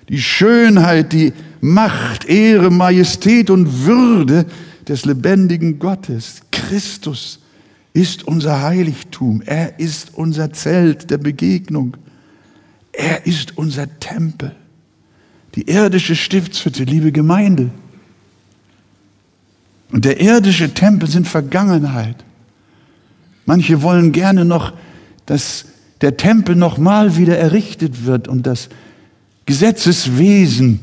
[0.08, 4.46] die Schönheit, die Macht, Ehre, Majestät und Würde
[4.86, 6.42] des lebendigen Gottes.
[6.52, 7.40] Christus
[7.92, 9.42] ist unser Heiligtum.
[9.44, 11.96] Er ist unser Zelt der Begegnung.
[12.92, 14.54] Er ist unser Tempel.
[15.56, 17.70] Die irdische Stiftshütte, liebe Gemeinde.
[19.90, 22.24] Und der irdische Tempel sind Vergangenheit.
[23.46, 24.74] Manche wollen gerne noch
[25.26, 25.64] das
[26.00, 28.68] der Tempel nochmal wieder errichtet wird und das
[29.46, 30.80] Gesetzeswesen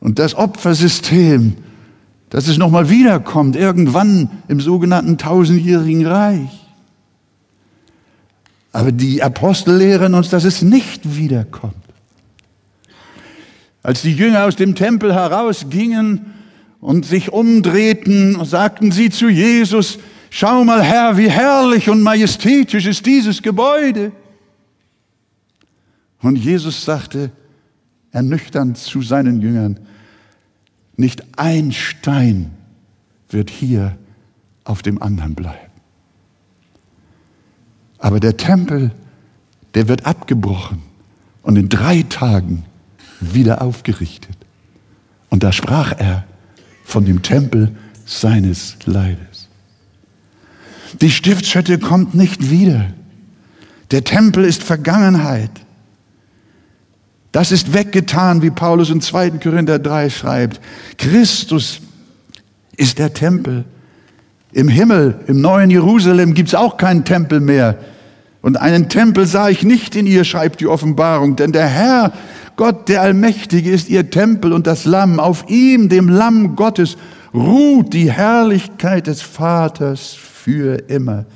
[0.00, 1.56] und das Opfersystem,
[2.30, 6.66] dass es nochmal wiederkommt, irgendwann im sogenannten tausendjährigen Reich.
[8.72, 11.74] Aber die Apostel lehren uns, dass es nicht wiederkommt.
[13.82, 16.34] Als die Jünger aus dem Tempel herausgingen
[16.80, 19.98] und sich umdrehten, sagten sie zu Jesus,
[20.30, 24.12] schau mal Herr, wie herrlich und majestätisch ist dieses Gebäude.
[26.20, 27.30] Und Jesus sagte
[28.10, 29.80] ernüchternd zu seinen Jüngern,
[30.96, 32.50] nicht ein Stein
[33.28, 33.96] wird hier
[34.64, 35.70] auf dem anderen bleiben.
[37.98, 38.92] Aber der Tempel,
[39.74, 40.82] der wird abgebrochen
[41.42, 42.64] und in drei Tagen
[43.20, 44.36] wieder aufgerichtet.
[45.30, 46.24] Und da sprach er
[46.84, 47.76] von dem Tempel
[48.06, 49.48] seines Leibes.
[51.00, 52.92] Die Stiftshütte kommt nicht wieder.
[53.90, 55.50] Der Tempel ist Vergangenheit.
[57.32, 59.30] Das ist weggetan, wie Paulus in 2.
[59.30, 60.60] Korinther 3 schreibt.
[60.96, 61.80] Christus
[62.76, 63.64] ist der Tempel.
[64.52, 67.78] Im Himmel, im neuen Jerusalem gibt es auch keinen Tempel mehr.
[68.40, 72.12] Und einen Tempel sah ich nicht in ihr, schreibt die Offenbarung, denn der Herr,
[72.56, 75.20] Gott, der Allmächtige, ist ihr Tempel und das Lamm.
[75.20, 76.96] Auf ihm, dem Lamm Gottes,
[77.34, 81.26] ruht die Herrlichkeit des Vaters für immer.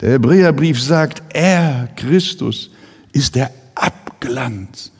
[0.00, 2.70] Der Hebräerbrief sagt, er, Christus,
[3.12, 4.91] ist der Abglanz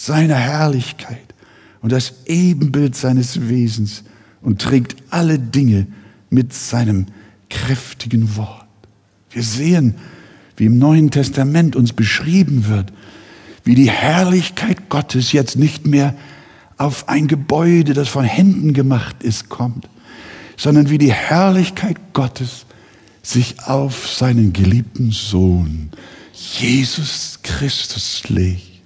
[0.00, 1.34] seiner Herrlichkeit
[1.80, 4.04] und das Ebenbild seines Wesens
[4.40, 5.88] und trägt alle Dinge
[6.30, 7.06] mit seinem
[7.50, 8.64] kräftigen Wort.
[9.30, 9.96] Wir sehen,
[10.56, 12.92] wie im Neuen Testament uns beschrieben wird,
[13.64, 16.14] wie die Herrlichkeit Gottes jetzt nicht mehr
[16.76, 19.88] auf ein Gebäude, das von Händen gemacht ist, kommt,
[20.56, 22.66] sondern wie die Herrlichkeit Gottes
[23.20, 25.90] sich auf seinen geliebten Sohn,
[26.32, 28.77] Jesus Christus, legt.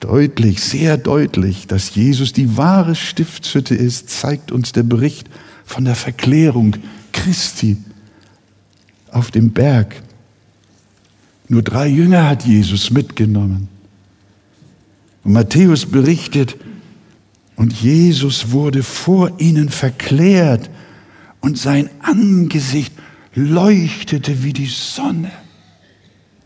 [0.00, 5.28] Deutlich, sehr deutlich, dass Jesus die wahre Stiftshütte ist, zeigt uns der Bericht
[5.64, 6.76] von der Verklärung
[7.12, 7.76] Christi
[9.12, 10.02] auf dem Berg.
[11.48, 13.68] Nur drei Jünger hat Jesus mitgenommen.
[15.22, 16.56] Und Matthäus berichtet,
[17.56, 20.70] und Jesus wurde vor ihnen verklärt
[21.42, 22.94] und sein Angesicht
[23.34, 25.30] leuchtete wie die Sonne.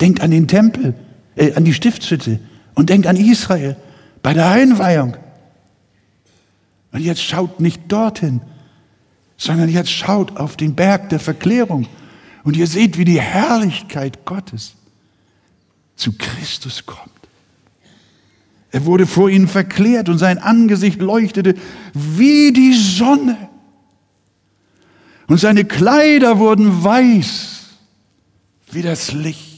[0.01, 0.95] Denkt an den Tempel,
[1.37, 2.41] äh, an die Stiftshütte
[2.75, 3.77] und denkt an Israel
[4.23, 5.17] bei der Einweihung.
[6.93, 8.41] Und jetzt schaut nicht dorthin,
[9.37, 11.87] sondern jetzt schaut auf den Berg der Verklärung.
[12.45, 14.75] Und ihr seht, wie die Herrlichkeit Gottes
[15.97, 17.11] zu Christus kommt.
[18.71, 21.55] Er wurde vor ihnen verklärt und sein Angesicht leuchtete
[21.93, 23.49] wie die Sonne.
[25.27, 27.55] Und seine Kleider wurden weiß
[28.73, 29.54] wie das Licht,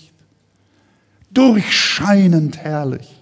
[1.37, 3.15] durchscheinend herrlich.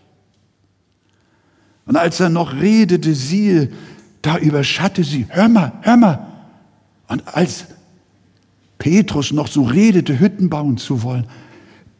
[1.86, 3.70] Und als er noch redete, siehe,
[4.22, 6.26] da überschatte sie, hör mal, hör mal.
[7.08, 7.66] Und als
[8.78, 11.26] Petrus noch so redete, Hütten bauen zu wollen,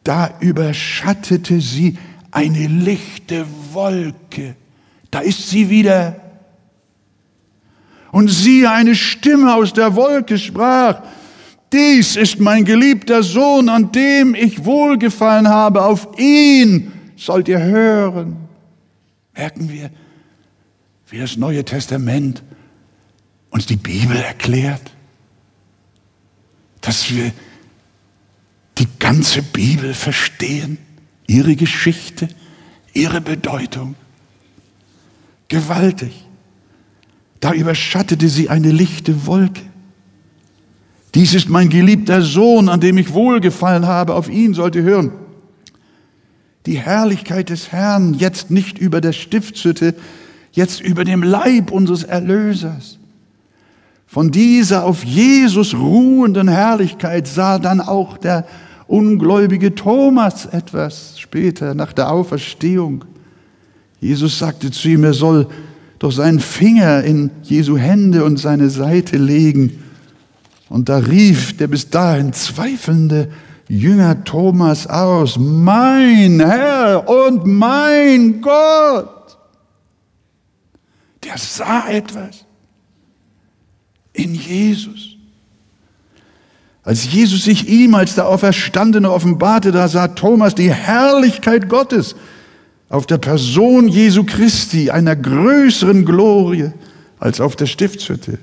[0.04, 1.98] da überschattete sie
[2.30, 4.56] eine lichte Wolke.
[5.10, 6.16] Da ist sie wieder.
[8.10, 11.02] Und siehe, eine Stimme aus der Wolke sprach,
[11.74, 18.36] dies ist mein geliebter Sohn, an dem ich wohlgefallen habe, auf ihn sollt ihr hören.
[19.36, 19.90] Merken wir,
[21.08, 22.42] wie das Neue Testament
[23.50, 24.92] uns die Bibel erklärt,
[26.80, 27.32] dass wir
[28.78, 30.78] die ganze Bibel verstehen
[31.26, 32.28] ihre Geschichte,
[32.92, 33.96] ihre Bedeutung.
[35.48, 36.24] Gewaltig.
[37.40, 39.62] Da überschattete sie eine lichte Wolke.
[41.14, 45.12] Dies ist mein geliebter Sohn, an dem ich wohlgefallen habe, auf ihn sollt ihr hören.
[46.66, 49.94] Die Herrlichkeit des Herrn jetzt nicht über der Stiftshütte,
[50.52, 52.98] jetzt über dem Leib unseres Erlösers.
[54.06, 58.46] Von dieser auf Jesus ruhenden Herrlichkeit sah dann auch der
[58.86, 63.04] ungläubige Thomas etwas später nach der Auferstehung.
[64.00, 65.46] Jesus sagte zu ihm, er soll
[65.98, 69.83] doch seinen Finger in Jesu Hände und seine Seite legen.
[70.74, 73.30] Und da rief der bis dahin zweifelnde
[73.68, 79.38] Jünger Thomas aus, mein Herr und mein Gott.
[81.22, 82.44] Der sah etwas
[84.14, 85.10] in Jesus.
[86.82, 92.16] Als Jesus sich ihm als der Auferstandene offenbarte, da sah Thomas die Herrlichkeit Gottes
[92.88, 96.72] auf der Person Jesu Christi, einer größeren Glorie
[97.20, 98.40] als auf der Stiftshütte.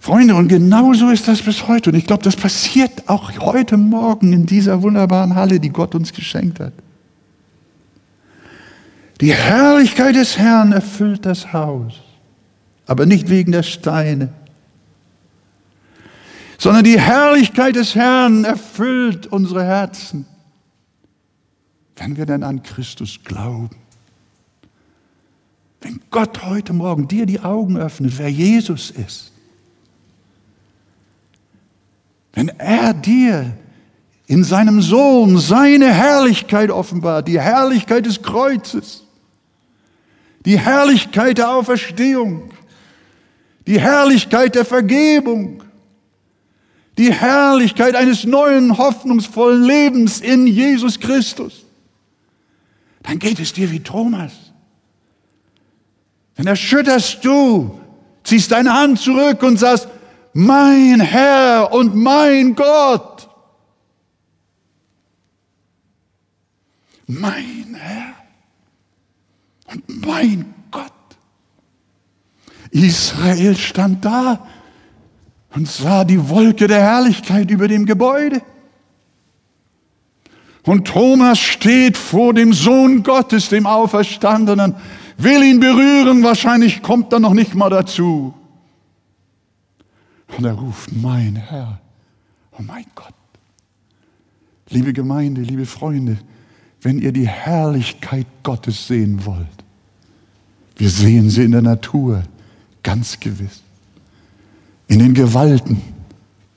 [0.00, 1.90] Freunde, und genauso ist das bis heute.
[1.90, 6.14] Und ich glaube, das passiert auch heute Morgen in dieser wunderbaren Halle, die Gott uns
[6.14, 6.72] geschenkt hat.
[9.20, 12.00] Die Herrlichkeit des Herrn erfüllt das Haus,
[12.86, 14.30] aber nicht wegen der Steine,
[16.56, 20.24] sondern die Herrlichkeit des Herrn erfüllt unsere Herzen,
[21.96, 23.76] wenn wir denn an Christus glauben.
[25.82, 29.29] Wenn Gott heute Morgen dir die Augen öffnet, wer Jesus ist,
[32.32, 33.52] wenn er dir
[34.26, 39.04] in seinem Sohn seine Herrlichkeit offenbart, die Herrlichkeit des Kreuzes,
[40.44, 42.52] die Herrlichkeit der Auferstehung,
[43.66, 45.62] die Herrlichkeit der Vergebung,
[46.96, 51.64] die Herrlichkeit eines neuen, hoffnungsvollen Lebens in Jesus Christus,
[53.02, 54.32] dann geht es dir wie Thomas.
[56.36, 57.80] Dann erschütterst du,
[58.22, 59.88] ziehst deine Hand zurück und sagst,
[60.32, 63.28] mein Herr und mein Gott.
[67.06, 68.14] Mein Herr
[69.72, 70.92] und mein Gott.
[72.70, 74.46] Israel stand da
[75.54, 78.42] und sah die Wolke der Herrlichkeit über dem Gebäude.
[80.64, 84.76] Und Thomas steht vor dem Sohn Gottes, dem Auferstandenen,
[85.16, 88.34] will ihn berühren, wahrscheinlich kommt er noch nicht mal dazu.
[90.40, 91.78] Und er ruft, mein Herr,
[92.52, 93.12] oh mein Gott.
[94.70, 96.16] Liebe Gemeinde, liebe Freunde,
[96.80, 99.46] wenn ihr die Herrlichkeit Gottes sehen wollt,
[100.78, 102.22] wir sehen sie in der Natur,
[102.82, 103.60] ganz gewiss,
[104.88, 105.82] in den Gewalten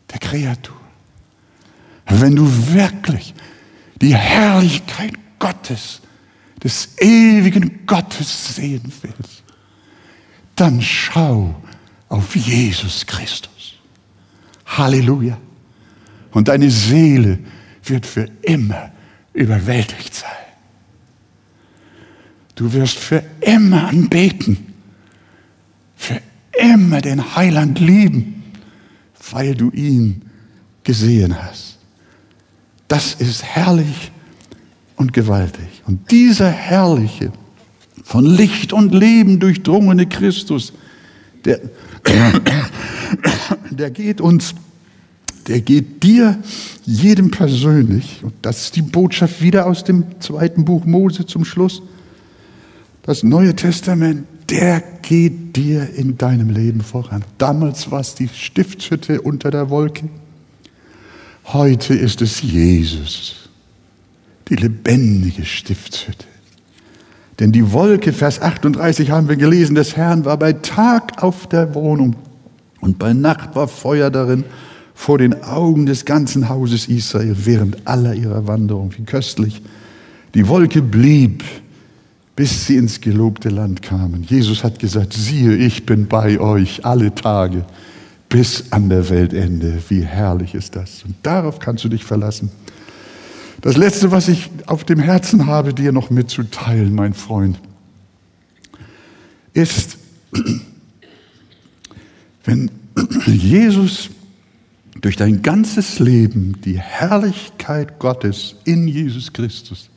[0.09, 0.79] der Kreatur.
[2.05, 3.33] Wenn du wirklich
[4.01, 5.99] die Herrlichkeit Gottes,
[6.63, 9.43] des ewigen Gottes sehen willst,
[10.55, 11.53] dann schau
[12.07, 13.52] auf Jesus Christus.
[14.65, 15.37] Halleluja.
[16.31, 17.39] Und deine Seele
[17.83, 18.91] wird für immer
[19.33, 20.29] überwältigt sein.
[22.55, 24.73] Du wirst für immer anbeten,
[25.95, 28.43] für immer den Heiland lieben,
[29.31, 30.21] weil du ihn
[30.83, 31.79] gesehen hast.
[32.87, 34.11] Das ist herrlich
[34.95, 35.81] und gewaltig.
[35.85, 37.31] Und dieser herrliche,
[38.03, 40.73] von Licht und Leben durchdrungene Christus,
[41.45, 41.59] der,
[43.71, 44.55] der geht uns,
[45.47, 46.41] der geht dir,
[46.85, 51.81] jedem persönlich, und das ist die Botschaft wieder aus dem zweiten Buch Mose zum Schluss,
[53.03, 57.23] das Neue Testament, der geht dir in deinem Leben voran.
[57.37, 60.09] Damals war es die Stiftshütte unter der Wolke.
[61.45, 63.49] Heute ist es Jesus,
[64.47, 66.25] die lebendige Stiftshütte.
[67.39, 71.73] Denn die Wolke, Vers 38 haben wir gelesen, des Herrn war bei Tag auf der
[71.73, 72.15] Wohnung
[72.79, 74.43] und bei Nacht war Feuer darin
[74.93, 78.93] vor den Augen des ganzen Hauses Israel während aller ihrer Wanderung.
[78.95, 79.61] Wie köstlich.
[80.35, 81.43] Die Wolke blieb,
[82.35, 84.23] bis sie ins gelobte Land kamen.
[84.23, 87.65] Jesus hat gesagt, siehe, ich bin bei euch alle Tage
[88.29, 89.77] bis an der Weltende.
[89.89, 91.03] Wie herrlich ist das.
[91.03, 92.49] Und darauf kannst du dich verlassen.
[93.63, 97.57] Das Letzte, was ich auf dem Herzen habe, dir noch mitzuteilen, mein Freund,
[99.53, 99.97] ist,
[102.43, 102.69] wenn
[103.25, 104.09] Jesus
[104.99, 109.89] durch dein ganzes Leben die Herrlichkeit Gottes in Jesus Christus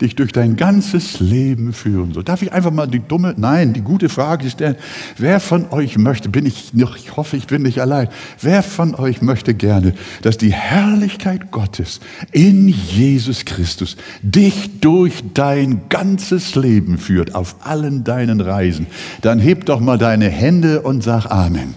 [0.00, 2.24] dich durch dein ganzes Leben führen soll.
[2.24, 4.76] Darf ich einfach mal die dumme, nein, die gute Frage stellen.
[5.16, 8.08] Wer von euch möchte, bin ich noch, ich hoffe, ich bin nicht allein,
[8.40, 12.00] wer von euch möchte gerne, dass die Herrlichkeit Gottes
[12.32, 18.86] in Jesus Christus dich durch dein ganzes Leben führt, auf allen deinen Reisen?
[19.20, 21.40] Dann heb doch mal deine Hände und sag Amen.
[21.50, 21.74] Amen.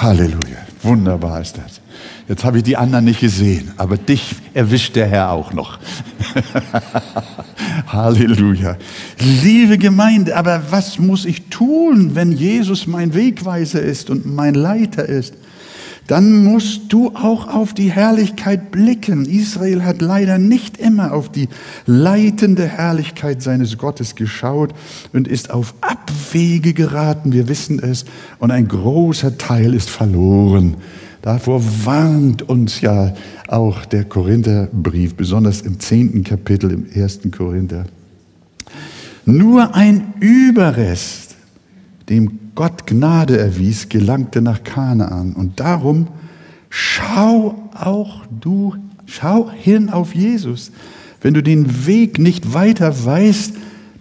[0.00, 0.58] Halleluja.
[0.82, 1.83] Wunderbar ist das.
[2.26, 5.78] Jetzt habe ich die anderen nicht gesehen, aber dich erwischt der Herr auch noch.
[7.86, 8.78] Halleluja.
[9.42, 15.06] Liebe Gemeinde, aber was muss ich tun, wenn Jesus mein Wegweiser ist und mein Leiter
[15.06, 15.34] ist?
[16.06, 19.24] Dann musst du auch auf die Herrlichkeit blicken.
[19.24, 21.48] Israel hat leider nicht immer auf die
[21.86, 24.74] leitende Herrlichkeit seines Gottes geschaut
[25.14, 27.32] und ist auf Abwege geraten.
[27.32, 28.04] Wir wissen es.
[28.38, 30.76] Und ein großer Teil ist verloren.
[31.24, 33.14] Davor warnt uns ja
[33.48, 37.86] auch der Korintherbrief, besonders im zehnten Kapitel im ersten Korinther.
[39.24, 41.36] Nur ein Überrest,
[42.10, 45.32] dem Gott Gnade erwies, gelangte nach Kanaan.
[45.32, 46.08] Und darum
[46.68, 48.74] schau auch du,
[49.06, 50.72] schau hin auf Jesus.
[51.22, 53.54] Wenn du den Weg nicht weiter weißt,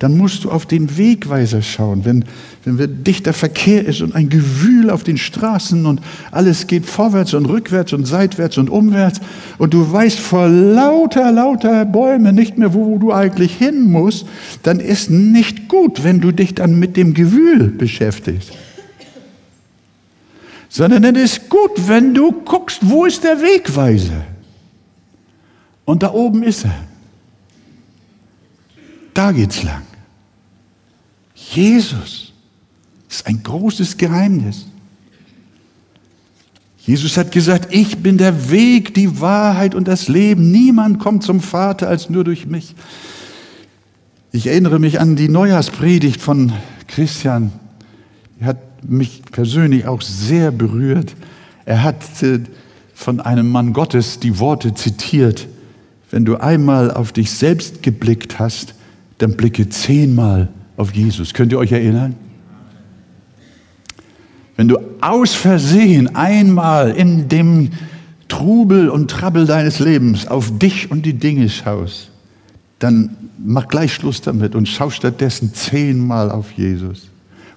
[0.03, 2.03] dann musst du auf den Wegweiser schauen.
[2.03, 2.25] Wenn,
[2.65, 7.45] wenn dichter Verkehr ist und ein Gewühl auf den Straßen und alles geht vorwärts und
[7.45, 9.21] rückwärts und seitwärts und umwärts
[9.59, 14.25] und du weißt vor lauter, lauter Bäume nicht mehr, wo du eigentlich hin musst,
[14.63, 18.51] dann ist nicht gut, wenn du dich dann mit dem Gewühl beschäftigst.
[20.67, 24.25] Sondern es ist gut, wenn du guckst, wo ist der Wegweiser?
[25.85, 26.75] Und da oben ist er.
[29.13, 29.92] Da geht's lang.
[31.51, 32.33] Jesus
[33.09, 34.65] ist ein großes Geheimnis.
[36.85, 40.51] Jesus hat gesagt, ich bin der Weg, die Wahrheit und das Leben.
[40.51, 42.75] Niemand kommt zum Vater als nur durch mich.
[44.31, 46.51] Ich erinnere mich an die Neujahrspredigt von
[46.87, 47.53] Christian.
[48.39, 51.15] Die hat mich persönlich auch sehr berührt.
[51.65, 52.39] Er hat äh,
[52.93, 55.47] von einem Mann Gottes die Worte zitiert.
[56.11, 58.75] Wenn du einmal auf dich selbst geblickt hast,
[59.19, 61.33] dann blicke zehnmal auf Jesus.
[61.33, 62.15] Könnt ihr euch erinnern?
[64.55, 67.71] Wenn du aus Versehen einmal in dem
[68.27, 72.11] Trubel und Trabbel deines Lebens auf dich und die Dinge schaust,
[72.79, 77.09] dann mach gleich Schluss damit und schau stattdessen zehnmal auf Jesus.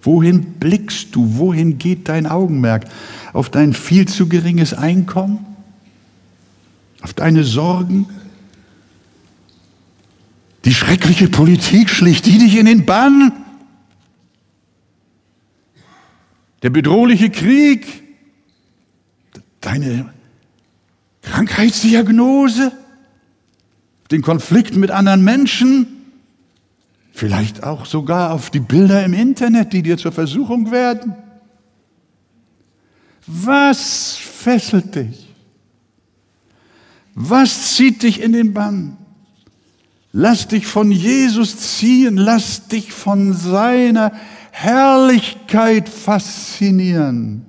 [0.03, 1.37] Wohin blickst du?
[1.37, 2.85] Wohin geht dein Augenmerk?
[3.33, 5.45] Auf dein viel zu geringes Einkommen?
[7.03, 8.07] Auf deine Sorgen?
[10.67, 13.33] Die schreckliche Politik schlicht die dich in den Bann?
[16.63, 18.03] Der bedrohliche Krieg?
[19.61, 20.13] Deine
[21.23, 22.73] Krankheitsdiagnose?
[24.11, 25.87] Den Konflikt mit anderen Menschen?
[27.13, 31.15] Vielleicht auch sogar auf die Bilder im Internet, die dir zur Versuchung werden.
[33.29, 35.33] Was fesselt dich?
[37.15, 38.99] Was zieht dich in den Bann?
[40.13, 44.13] Lass dich von Jesus ziehen, lass dich von seiner
[44.51, 47.45] Herrlichkeit faszinieren.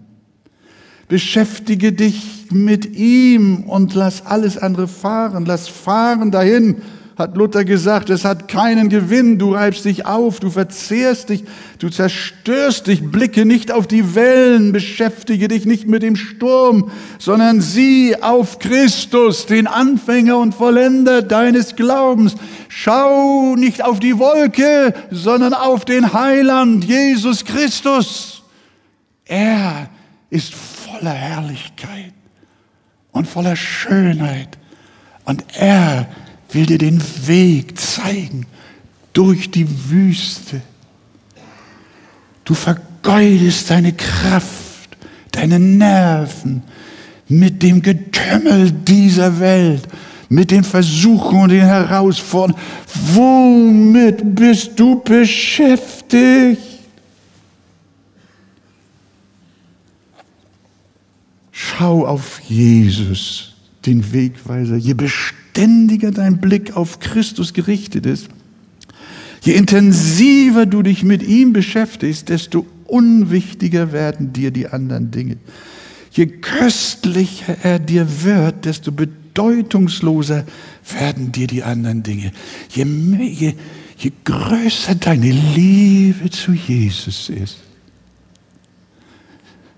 [1.07, 6.81] Beschäftige dich mit ihm und lass alles andere fahren, lass fahren dahin,
[7.17, 11.45] hat Luther gesagt, es hat keinen Gewinn, du reibst dich auf, du verzehrst dich,
[11.79, 17.59] du zerstörst dich, blicke nicht auf die Wellen, beschäftige dich nicht mit dem Sturm, sondern
[17.59, 22.35] sieh auf Christus, den Anfänger und Vollender deines Glaubens.
[22.69, 28.43] Schau nicht auf die Wolke, sondern auf den Heiland, Jesus Christus.
[29.25, 29.89] Er
[30.29, 32.13] ist voller Herrlichkeit
[33.11, 34.57] und voller Schönheit
[35.25, 36.07] und er
[36.51, 38.45] will dir den Weg zeigen
[39.13, 40.61] durch die Wüste.
[42.45, 44.97] Du vergeudest deine Kraft,
[45.31, 46.63] deine Nerven
[47.27, 49.87] mit dem Getümmel dieser Welt,
[50.29, 52.61] mit den Versuchen und den Herausforderungen.
[53.13, 56.61] Womit bist du beschäftigt?
[61.51, 64.77] Schau auf Jesus, den Wegweiser.
[64.77, 64.93] Je
[65.57, 68.29] beständiger dein Blick auf Christus gerichtet ist,
[69.41, 75.37] je intensiver du dich mit ihm beschäftigst, desto unwichtiger werden dir die anderen Dinge.
[76.11, 80.45] Je köstlicher er dir wird, desto bedeutungsloser
[80.99, 82.31] werden dir die anderen Dinge.
[82.69, 83.53] Je, mehr, je,
[83.97, 87.57] je größer deine Liebe zu Jesus ist.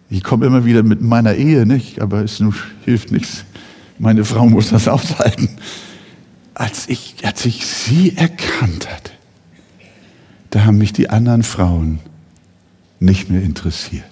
[0.10, 2.02] Ich komme immer wieder mit meiner Ehe, nicht?
[2.02, 2.44] Aber es
[2.84, 3.46] hilft nichts.
[4.00, 5.50] Meine Frau muss das aushalten.
[6.54, 9.12] Als ich, als ich sie erkannt hatte,
[10.50, 12.00] da haben mich die anderen Frauen
[13.00, 14.04] nicht mehr interessiert.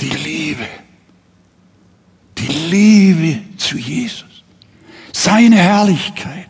[0.00, 0.66] Die Liebe,
[2.38, 4.44] die Liebe zu Jesus,
[5.12, 6.48] seine Herrlichkeit.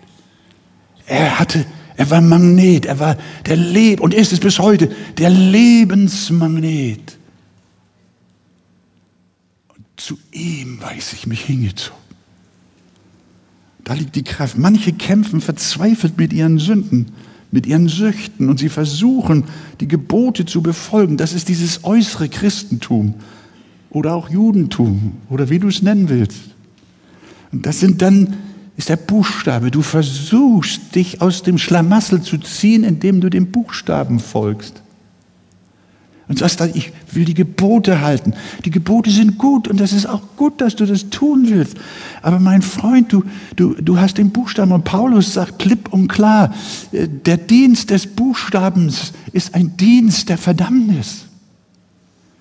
[1.06, 1.66] Er hatte,
[1.96, 7.18] er war Magnet, er war der Leb und ist es bis heute der Lebensmagnet
[9.96, 12.00] zu ihm weiß ich mich hingezogen.
[13.84, 14.58] Da liegt die Kraft.
[14.58, 17.12] Manche kämpfen verzweifelt mit ihren Sünden,
[17.50, 19.44] mit ihren Süchten und sie versuchen,
[19.80, 21.16] die Gebote zu befolgen.
[21.16, 23.14] Das ist dieses äußere Christentum
[23.90, 26.40] oder auch Judentum oder wie du es nennen willst.
[27.50, 28.36] Und das sind dann,
[28.76, 29.70] ist der Buchstabe.
[29.70, 34.81] Du versuchst, dich aus dem Schlamassel zu ziehen, indem du dem Buchstaben folgst
[36.32, 38.32] und sagst dann, ich will die Gebote halten.
[38.64, 41.76] Die Gebote sind gut und das ist auch gut, dass du das tun willst.
[42.22, 43.24] Aber mein Freund, du,
[43.54, 46.54] du, du hast den Buchstaben und Paulus sagt klipp und klar,
[46.90, 51.26] äh, der Dienst des Buchstabens ist ein Dienst der Verdammnis.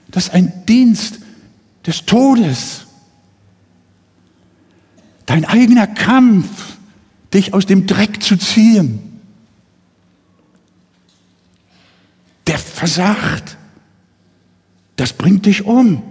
[0.10, 1.20] Das ist ein Dienst
[1.86, 2.86] des Todes.
[5.26, 6.78] Dein eigener Kampf,
[7.34, 9.00] dich aus dem Dreck zu ziehen,
[12.48, 13.58] der versagt.
[15.02, 16.04] Das bringt dich um.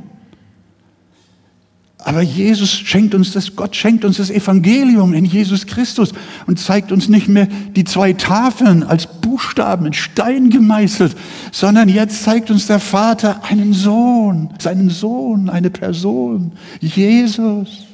[1.99, 6.13] Aber Jesus schenkt uns das, Gott schenkt uns das Evangelium in Jesus Christus
[6.49, 11.17] und zeigt uns nicht mehr die zwei Tafeln als Buchstaben in Stein gemeißelt,
[11.53, 17.87] sondern jetzt zeigt uns der Vater einen Sohn, seinen Sohn, eine Person, Jesus.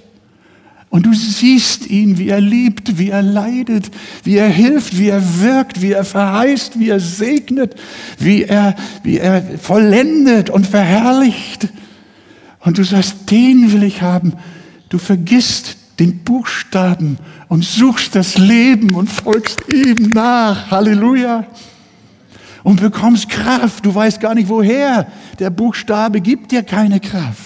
[0.96, 3.90] Und du siehst ihn, wie er liebt, wie er leidet,
[4.24, 7.74] wie er hilft, wie er wirkt, wie er verheißt, wie er segnet,
[8.18, 11.68] wie er, wie er vollendet und verherrlicht.
[12.60, 14.32] Und du sagst, den will ich haben.
[14.88, 17.18] Du vergisst den Buchstaben
[17.48, 20.70] und suchst das Leben und folgst ihm nach.
[20.70, 21.44] Halleluja.
[22.62, 23.84] Und bekommst Kraft.
[23.84, 25.08] Du weißt gar nicht woher.
[25.40, 27.45] Der Buchstabe gibt dir keine Kraft.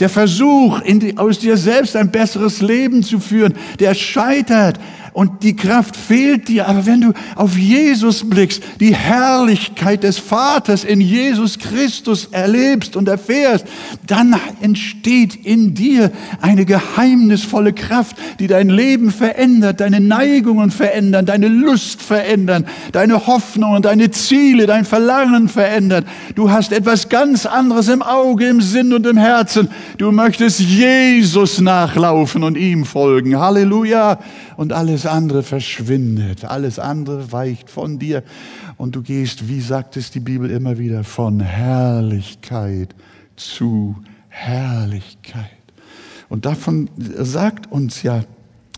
[0.00, 4.80] Der Versuch, die, aus dir selbst ein besseres Leben zu führen, der scheitert,
[5.12, 6.68] und die Kraft fehlt dir.
[6.68, 13.08] Aber wenn du auf Jesus blickst, die Herrlichkeit des Vaters in Jesus Christus erlebst und
[13.08, 13.66] erfährst,
[14.06, 21.48] dann entsteht in dir eine geheimnisvolle Kraft, die dein Leben verändert, deine Neigungen verändern, deine
[21.48, 26.06] Lust verändern, deine Hoffnung und deine Ziele, dein Verlangen verändert.
[26.34, 29.68] Du hast etwas ganz anderes im Auge, im Sinn und im Herzen.
[29.98, 33.38] Du möchtest Jesus nachlaufen und ihm folgen.
[33.38, 34.18] Halleluja.
[34.60, 36.44] Und alles andere verschwindet.
[36.44, 38.22] Alles andere weicht von dir.
[38.76, 42.94] Und du gehst, wie sagt es die Bibel immer wieder, von Herrlichkeit
[43.36, 43.96] zu
[44.28, 45.46] Herrlichkeit.
[46.28, 48.22] Und davon sagt uns ja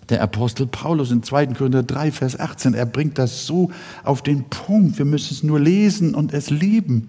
[0.09, 1.47] der Apostel Paulus in 2.
[1.47, 3.73] Korinther 3, Vers 18, er bringt das so
[4.05, 4.99] auf den Punkt.
[4.99, 7.09] Wir müssen es nur lesen und es lieben.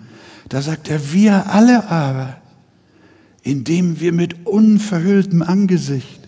[0.50, 2.38] Da sagt er, wir alle aber,
[3.44, 6.23] indem wir mit unverhülltem Angesicht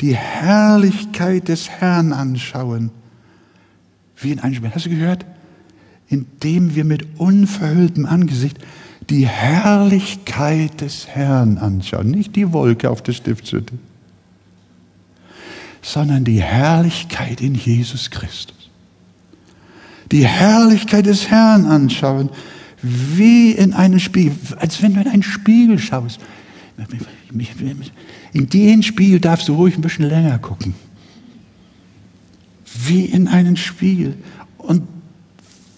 [0.00, 2.90] die Herrlichkeit des Herrn anschauen,
[4.16, 4.70] wie in einem Spiel.
[4.74, 5.26] Hast du gehört?
[6.08, 8.58] Indem wir mit unverhülltem Angesicht
[9.08, 13.74] die Herrlichkeit des Herrn anschauen, nicht die Wolke auf der Stiftshütte,
[15.82, 18.56] sondern die Herrlichkeit in Jesus Christus.
[20.12, 22.30] Die Herrlichkeit des Herrn anschauen,
[22.82, 26.20] wie in einem Spiegel, als wenn du in einen Spiegel schaust.
[28.32, 30.74] In den Spiegel darfst du ruhig ein bisschen länger gucken.
[32.86, 34.14] Wie in einen Spiegel.
[34.58, 34.82] Und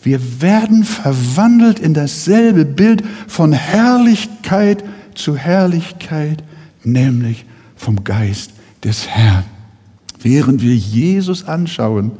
[0.03, 4.84] wir werden verwandelt in dasselbe Bild von Herrlichkeit
[5.14, 6.42] zu Herrlichkeit,
[6.84, 7.44] nämlich
[7.76, 9.44] vom Geist des Herrn.
[10.20, 12.12] Während wir Jesus anschauen,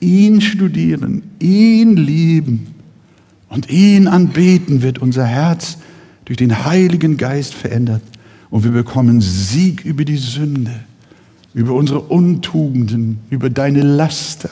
[0.00, 2.70] ihn studieren, ihn lieben,
[3.50, 5.76] und ihn anbeten wird unser Herz
[6.30, 8.02] durch den Heiligen Geist verändert
[8.50, 10.70] und wir bekommen Sieg über die Sünde,
[11.54, 14.50] über unsere Untugenden, über deine Laster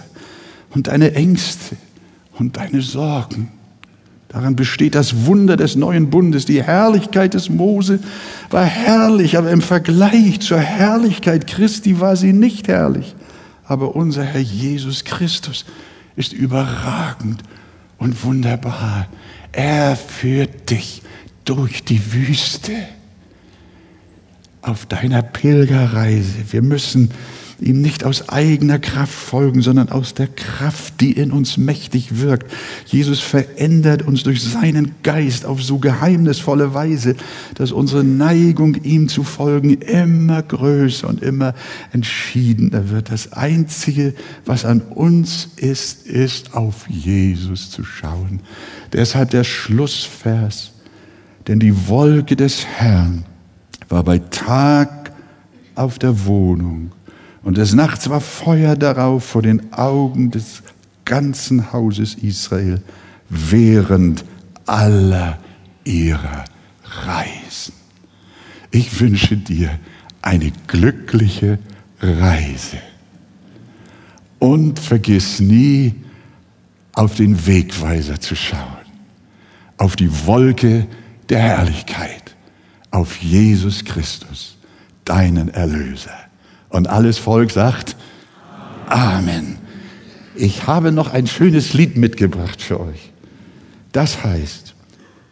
[0.70, 1.76] und deine Ängste
[2.36, 3.52] und deine Sorgen.
[4.26, 6.46] Daran besteht das Wunder des neuen Bundes.
[6.46, 8.00] Die Herrlichkeit des Mose
[8.50, 13.14] war herrlich, aber im Vergleich zur Herrlichkeit Christi war sie nicht herrlich.
[13.62, 15.64] Aber unser Herr Jesus Christus
[16.16, 17.40] ist überragend
[17.98, 19.06] und wunderbar.
[19.52, 21.02] Er führt dich
[21.48, 22.74] durch die Wüste
[24.60, 26.34] auf deiner Pilgerreise.
[26.50, 27.10] Wir müssen
[27.60, 32.52] ihm nicht aus eigener Kraft folgen, sondern aus der Kraft, die in uns mächtig wirkt.
[32.86, 37.16] Jesus verändert uns durch seinen Geist auf so geheimnisvolle Weise,
[37.54, 41.54] dass unsere Neigung, ihm zu folgen, immer größer und immer
[41.92, 43.10] entschiedener wird.
[43.10, 48.40] Das Einzige, was an uns ist, ist auf Jesus zu schauen.
[48.92, 50.72] Deshalb der Schlussvers.
[51.48, 53.24] Denn die Wolke des Herrn
[53.88, 55.12] war bei Tag
[55.74, 56.92] auf der Wohnung
[57.42, 60.62] und des Nachts war Feuer darauf vor den Augen des
[61.06, 62.82] ganzen Hauses Israel
[63.30, 64.24] während
[64.66, 65.38] aller
[65.84, 66.44] ihrer
[66.84, 67.72] Reisen.
[68.70, 69.70] Ich wünsche dir
[70.20, 71.58] eine glückliche
[72.02, 72.76] Reise.
[74.38, 75.94] Und vergiss nie,
[76.92, 78.60] auf den Wegweiser zu schauen,
[79.78, 80.86] auf die Wolke
[81.28, 82.36] der Herrlichkeit,
[82.90, 84.56] auf Jesus Christus,
[85.04, 86.16] deinen Erlöser.
[86.68, 87.96] Und alles Volk sagt
[88.88, 89.58] Amen.
[90.34, 93.12] Ich habe noch ein schönes Lied mitgebracht für euch.
[93.92, 94.74] Das heißt,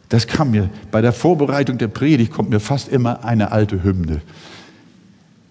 [0.08, 4.20] das kam mir bei der Vorbereitung der Predigt kommt mir fast immer eine alte Hymne.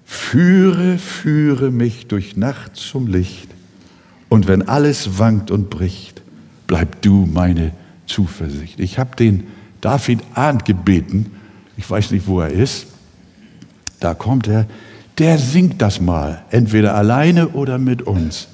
[0.05, 3.49] Führe, führe mich durch Nacht zum Licht.
[4.29, 6.21] Und wenn alles wankt und bricht,
[6.67, 7.71] bleib du meine
[8.05, 8.79] Zuversicht.
[8.79, 9.47] Ich habe den
[9.85, 11.31] David Arndt gebeten,
[11.77, 12.87] ich weiß nicht, wo er ist,
[13.99, 14.65] da kommt er,
[15.19, 18.47] der singt das mal, entweder alleine oder mit uns.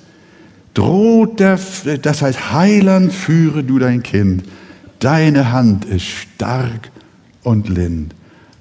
[0.73, 1.57] Droht der,
[2.01, 4.43] das heißt, Heiland führe du dein Kind.
[4.99, 6.91] Deine Hand ist stark
[7.43, 8.13] und lind.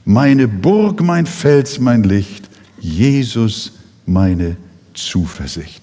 [0.05, 2.49] Meine Burg, mein Fels, mein Licht.
[2.79, 3.73] Jesus,
[4.07, 4.57] meine
[4.95, 5.80] Zuversicht.